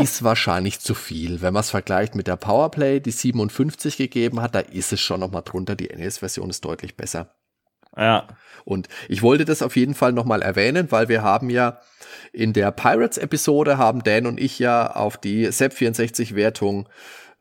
[0.01, 1.43] ist wahrscheinlich zu viel.
[1.43, 5.21] Wenn man es vergleicht mit der Powerplay, die 57 gegeben hat, da ist es schon
[5.21, 5.75] noch mal drunter.
[5.75, 7.35] Die NES-Version ist deutlich besser.
[8.01, 8.27] Ja.
[8.65, 11.81] Und ich wollte das auf jeden Fall nochmal erwähnen, weil wir haben ja
[12.33, 16.89] in der Pirates-Episode haben Dan und ich ja auf die SEP64-Wertung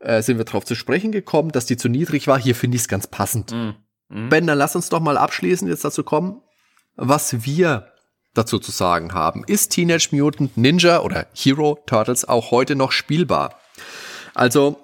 [0.00, 2.38] äh, sind wir darauf zu sprechen gekommen, dass die zu niedrig war.
[2.38, 3.52] Hier finde ich es ganz passend.
[3.52, 3.70] Mm.
[4.08, 4.28] Mm.
[4.28, 6.42] Ben, dann lass uns doch mal abschließend jetzt dazu kommen,
[6.96, 7.92] was wir
[8.34, 9.44] dazu zu sagen haben.
[9.46, 13.60] Ist Teenage Mutant Ninja oder Hero Turtles auch heute noch spielbar?
[14.34, 14.80] Also,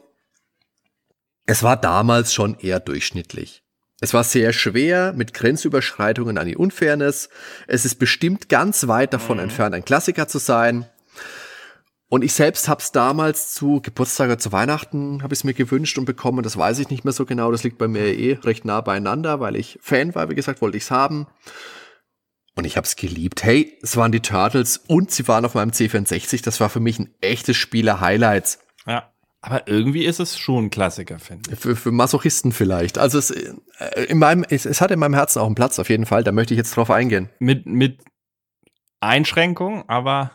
[1.47, 3.62] es war damals schon eher durchschnittlich.
[4.01, 7.30] Es war sehr schwer mit Grenzüberschreitungen an die Unfairness.
[7.66, 9.44] Es ist bestimmt ganz weit davon mhm.
[9.44, 10.86] entfernt, ein Klassiker zu sein.
[12.09, 15.55] Und ich selbst habe es damals zu Geburtstag oder zu Weihnachten habe ich es mir
[15.55, 16.44] gewünscht und bekommen.
[16.44, 17.51] Das weiß ich nicht mehr so genau.
[17.51, 20.30] Das liegt bei mir eh recht nah beieinander, weil ich Fan war.
[20.30, 21.26] Wie gesagt, wollte ich es haben.
[22.55, 23.42] Und ich habe es geliebt.
[23.42, 26.44] Hey, es waren die Turtles und sie waren auf meinem C64.
[26.44, 28.61] Das war für mich ein echtes Spieler-Highlights.
[28.86, 29.12] Ja.
[29.47, 31.61] Aber irgendwie ist es schon ein Klassiker, finde ich.
[31.61, 32.99] Für, für Masochisten vielleicht.
[32.99, 33.53] Also es, äh,
[34.09, 36.24] in meinem, es, es hat in meinem Herzen auch einen Platz, auf jeden Fall.
[36.24, 37.28] Da möchte ich jetzt drauf eingehen.
[37.38, 38.01] Mit, mit
[38.99, 40.32] Einschränkung, aber.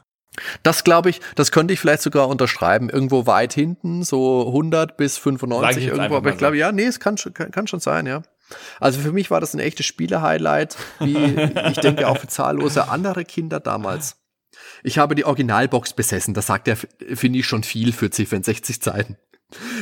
[0.64, 2.90] Das glaube ich, das könnte ich vielleicht sogar unterschreiben.
[2.90, 6.16] Irgendwo weit hinten, so 100 bis 95 irgendwo.
[6.16, 8.22] Aber ich glaube, ja, nee, es kann, kann, kann schon sein, ja.
[8.80, 11.18] Also für mich war das ein echtes Spiele-Highlight, wie
[11.70, 14.21] ich denke auch für zahllose andere Kinder damals.
[14.84, 16.34] Ich habe die Originalbox besessen.
[16.34, 19.18] Das sagt er, finde ich, schon viel für C64-Zeiten.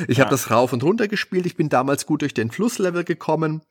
[0.08, 0.26] Ich ja.
[0.26, 1.46] habe das rauf und runter gespielt.
[1.46, 3.62] Ich bin damals gut durch den Flusslevel gekommen.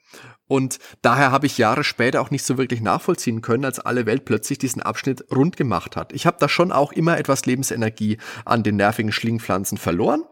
[0.47, 4.25] Und daher habe ich Jahre später auch nicht so wirklich nachvollziehen können, als alle Welt
[4.25, 6.13] plötzlich diesen Abschnitt rund gemacht hat.
[6.13, 10.23] Ich habe da schon auch immer etwas Lebensenergie an den nervigen Schlingpflanzen verloren.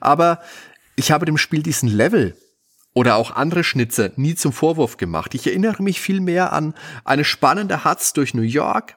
[0.00, 0.40] Aber
[0.94, 2.36] ich habe dem Spiel diesen Level
[2.94, 5.34] oder auch andere Schnitze nie zum Vorwurf gemacht.
[5.34, 8.96] Ich erinnere mich vielmehr an eine spannende Hatz durch New York,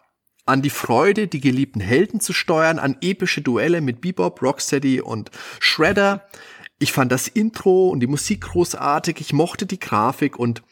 [0.49, 5.31] an die Freude, die geliebten Helden zu steuern, an epische Duelle mit Bebop, Rocksteady und
[5.59, 6.27] Shredder.
[6.79, 10.63] Ich fand das Intro und die Musik großartig, ich mochte die Grafik und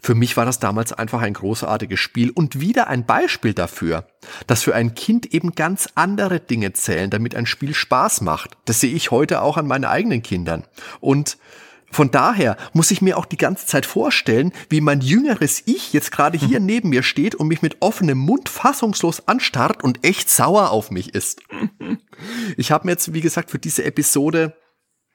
[0.00, 4.06] für mich war das damals einfach ein großartiges Spiel und wieder ein Beispiel dafür,
[4.46, 8.56] dass für ein Kind eben ganz andere Dinge zählen, damit ein Spiel Spaß macht.
[8.64, 10.64] Das sehe ich heute auch an meinen eigenen Kindern.
[11.00, 11.36] Und
[11.90, 16.12] von daher muss ich mir auch die ganze Zeit vorstellen, wie mein jüngeres Ich jetzt
[16.12, 20.70] gerade hier neben mir steht und mich mit offenem Mund fassungslos anstarrt und echt sauer
[20.70, 21.42] auf mich ist.
[22.56, 24.56] Ich habe mir jetzt, wie gesagt, für diese Episode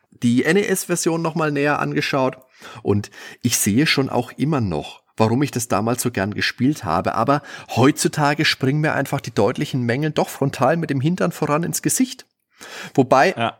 [0.09, 2.37] die NES-Version nochmal näher angeschaut
[2.81, 3.11] und
[3.41, 7.41] ich sehe schon auch immer noch, warum ich das damals so gern gespielt habe, aber
[7.75, 12.25] heutzutage springen mir einfach die deutlichen Mängel doch frontal mit dem Hintern voran ins Gesicht.
[12.93, 13.57] Wobei ja.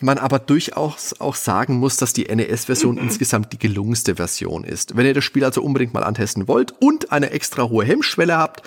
[0.00, 4.96] man aber durchaus auch sagen muss, dass die NES-Version insgesamt die gelungenste Version ist.
[4.96, 8.62] Wenn ihr das Spiel also unbedingt mal antesten wollt und eine extra hohe Hemmschwelle habt,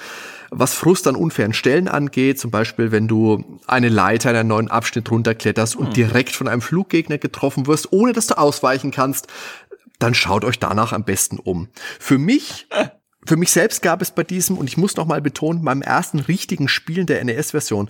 [0.52, 4.70] was Frust an unfairen Stellen angeht, zum Beispiel wenn du eine Leiter in einen neuen
[4.70, 5.94] Abschnitt runterkletterst und hm.
[5.94, 9.28] direkt von einem Fluggegner getroffen wirst, ohne dass du ausweichen kannst,
[10.00, 11.70] dann schaut euch danach am besten um.
[12.00, 12.68] Für mich
[13.28, 16.20] für mich selbst gab es bei diesem, und ich muss noch mal betonen, meinem ersten
[16.20, 17.90] richtigen Spielen der NES-Version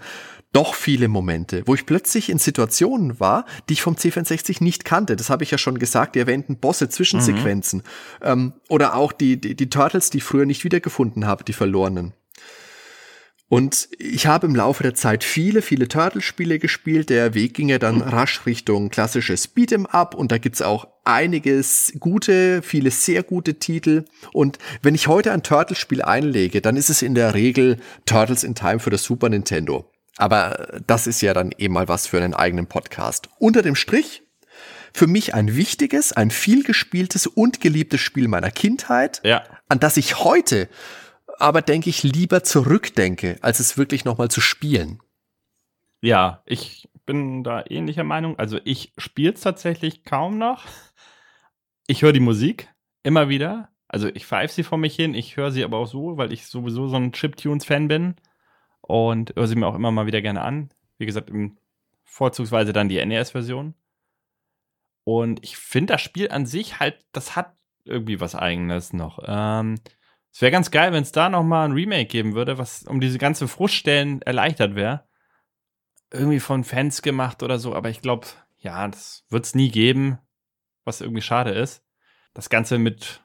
[0.56, 5.18] doch viele Momente, wo ich plötzlich in Situationen war, die ich vom C64 nicht kannte.
[5.18, 7.80] Das habe ich ja schon gesagt, die erwähnten Bosse, Zwischensequenzen.
[8.22, 8.28] Mhm.
[8.28, 12.14] Ähm, oder auch die, die, die Turtles, die ich früher nicht wiedergefunden habe, die verlorenen.
[13.48, 17.10] Und ich habe im Laufe der Zeit viele, viele Turtle-Spiele gespielt.
[17.10, 21.94] Der Weg ging ja dann rasch Richtung klassisches Beat'em Up und da gibt's auch einiges
[22.00, 24.06] gute, viele sehr gute Titel.
[24.34, 28.56] Und wenn ich heute ein Turtle-Spiel einlege, dann ist es in der Regel Turtles in
[28.56, 29.92] Time für das Super Nintendo.
[30.18, 33.30] Aber das ist ja dann eh mal was für einen eigenen Podcast.
[33.38, 34.24] Unter dem Strich,
[34.94, 39.44] für mich ein wichtiges, ein vielgespieltes und geliebtes Spiel meiner Kindheit, ja.
[39.68, 40.70] an das ich heute
[41.40, 45.00] aber denke ich lieber zurückdenke, als es wirklich nochmal zu spielen.
[46.02, 48.38] Ja, ich bin da ähnlicher Meinung.
[48.38, 50.66] Also ich spiele es tatsächlich kaum noch.
[51.88, 52.70] Ich höre die Musik
[53.04, 53.70] immer wieder.
[53.88, 55.14] Also ich pfeife sie vor mich hin.
[55.14, 58.16] Ich höre sie aber auch so, weil ich sowieso so ein Chiptunes-Fan bin
[58.88, 60.70] und höre sie mir auch immer mal wieder gerne an.
[60.98, 61.32] Wie gesagt,
[62.04, 63.74] vorzugsweise dann die NES-Version.
[65.04, 69.20] Und ich finde das Spiel an sich halt, das hat irgendwie was Eigenes noch.
[69.26, 69.76] Ähm,
[70.32, 73.00] Es wäre ganz geil, wenn es da noch mal ein Remake geben würde, was um
[73.00, 75.08] diese ganzen Fruststellen erleichtert wäre.
[76.12, 78.28] Irgendwie von Fans gemacht oder so, aber ich glaube,
[78.60, 80.20] ja, das wird es nie geben,
[80.84, 81.84] was irgendwie schade ist.
[82.34, 83.24] Das Ganze mit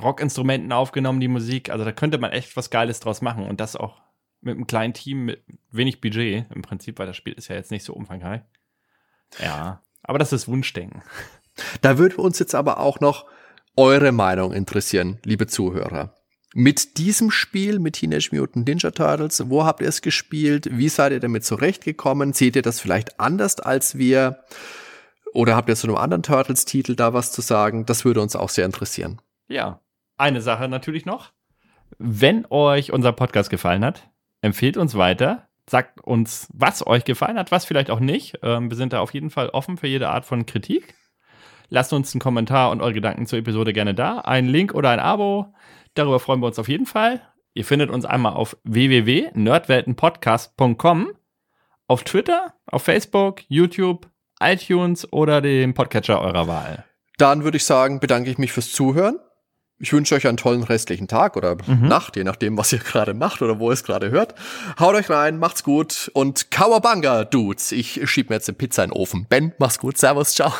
[0.00, 3.76] Rockinstrumenten aufgenommen, die Musik, also da könnte man echt was Geiles draus machen und das
[3.76, 4.00] auch
[4.40, 7.70] mit einem kleinen Team mit wenig Budget im Prinzip, weil das Spiel ist ja jetzt
[7.70, 8.42] nicht so umfangreich.
[9.38, 11.02] Ja, aber das ist Wunschdenken.
[11.82, 13.26] Da würde uns jetzt aber auch noch
[13.76, 16.14] eure Meinung interessieren, liebe Zuhörer.
[16.52, 20.68] Mit diesem Spiel, mit Teenage Mutant Ninja Turtles, wo habt ihr es gespielt?
[20.72, 22.32] Wie seid ihr damit zurechtgekommen?
[22.32, 24.42] Seht ihr das vielleicht anders als wir?
[25.32, 27.86] Oder habt ihr zu einem anderen Turtles-Titel da was zu sagen?
[27.86, 29.20] Das würde uns auch sehr interessieren.
[29.46, 29.80] Ja,
[30.16, 31.32] eine Sache natürlich noch.
[31.98, 34.09] Wenn euch unser Podcast gefallen hat,
[34.40, 35.48] empfehlt uns weiter.
[35.68, 38.40] Sagt uns, was euch gefallen hat, was vielleicht auch nicht.
[38.42, 40.94] Ähm, wir sind da auf jeden Fall offen für jede Art von Kritik.
[41.68, 44.18] Lasst uns einen Kommentar und eure Gedanken zur Episode gerne da.
[44.18, 45.54] Ein Link oder ein Abo.
[45.94, 47.22] Darüber freuen wir uns auf jeden Fall.
[47.54, 51.12] Ihr findet uns einmal auf www.nerdweltenpodcast.com,
[51.86, 54.10] auf Twitter, auf Facebook, YouTube,
[54.40, 56.84] iTunes oder dem Podcatcher eurer Wahl.
[57.18, 59.20] Dann würde ich sagen, bedanke ich mich fürs Zuhören.
[59.82, 61.88] Ich wünsche euch einen tollen restlichen Tag oder mhm.
[61.88, 64.34] Nacht, je nachdem, was ihr gerade macht oder wo ihr es gerade hört.
[64.78, 67.72] Haut euch rein, macht's gut und Kawabanga, Dudes.
[67.72, 69.26] Ich schieb mir jetzt eine Pizza in den Ofen.
[69.28, 69.96] Ben, mach's gut.
[69.96, 70.52] Servus, ciao.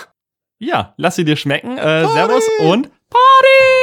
[0.58, 1.76] Ja, lass sie dir schmecken.
[1.76, 3.79] Äh, servus und Party!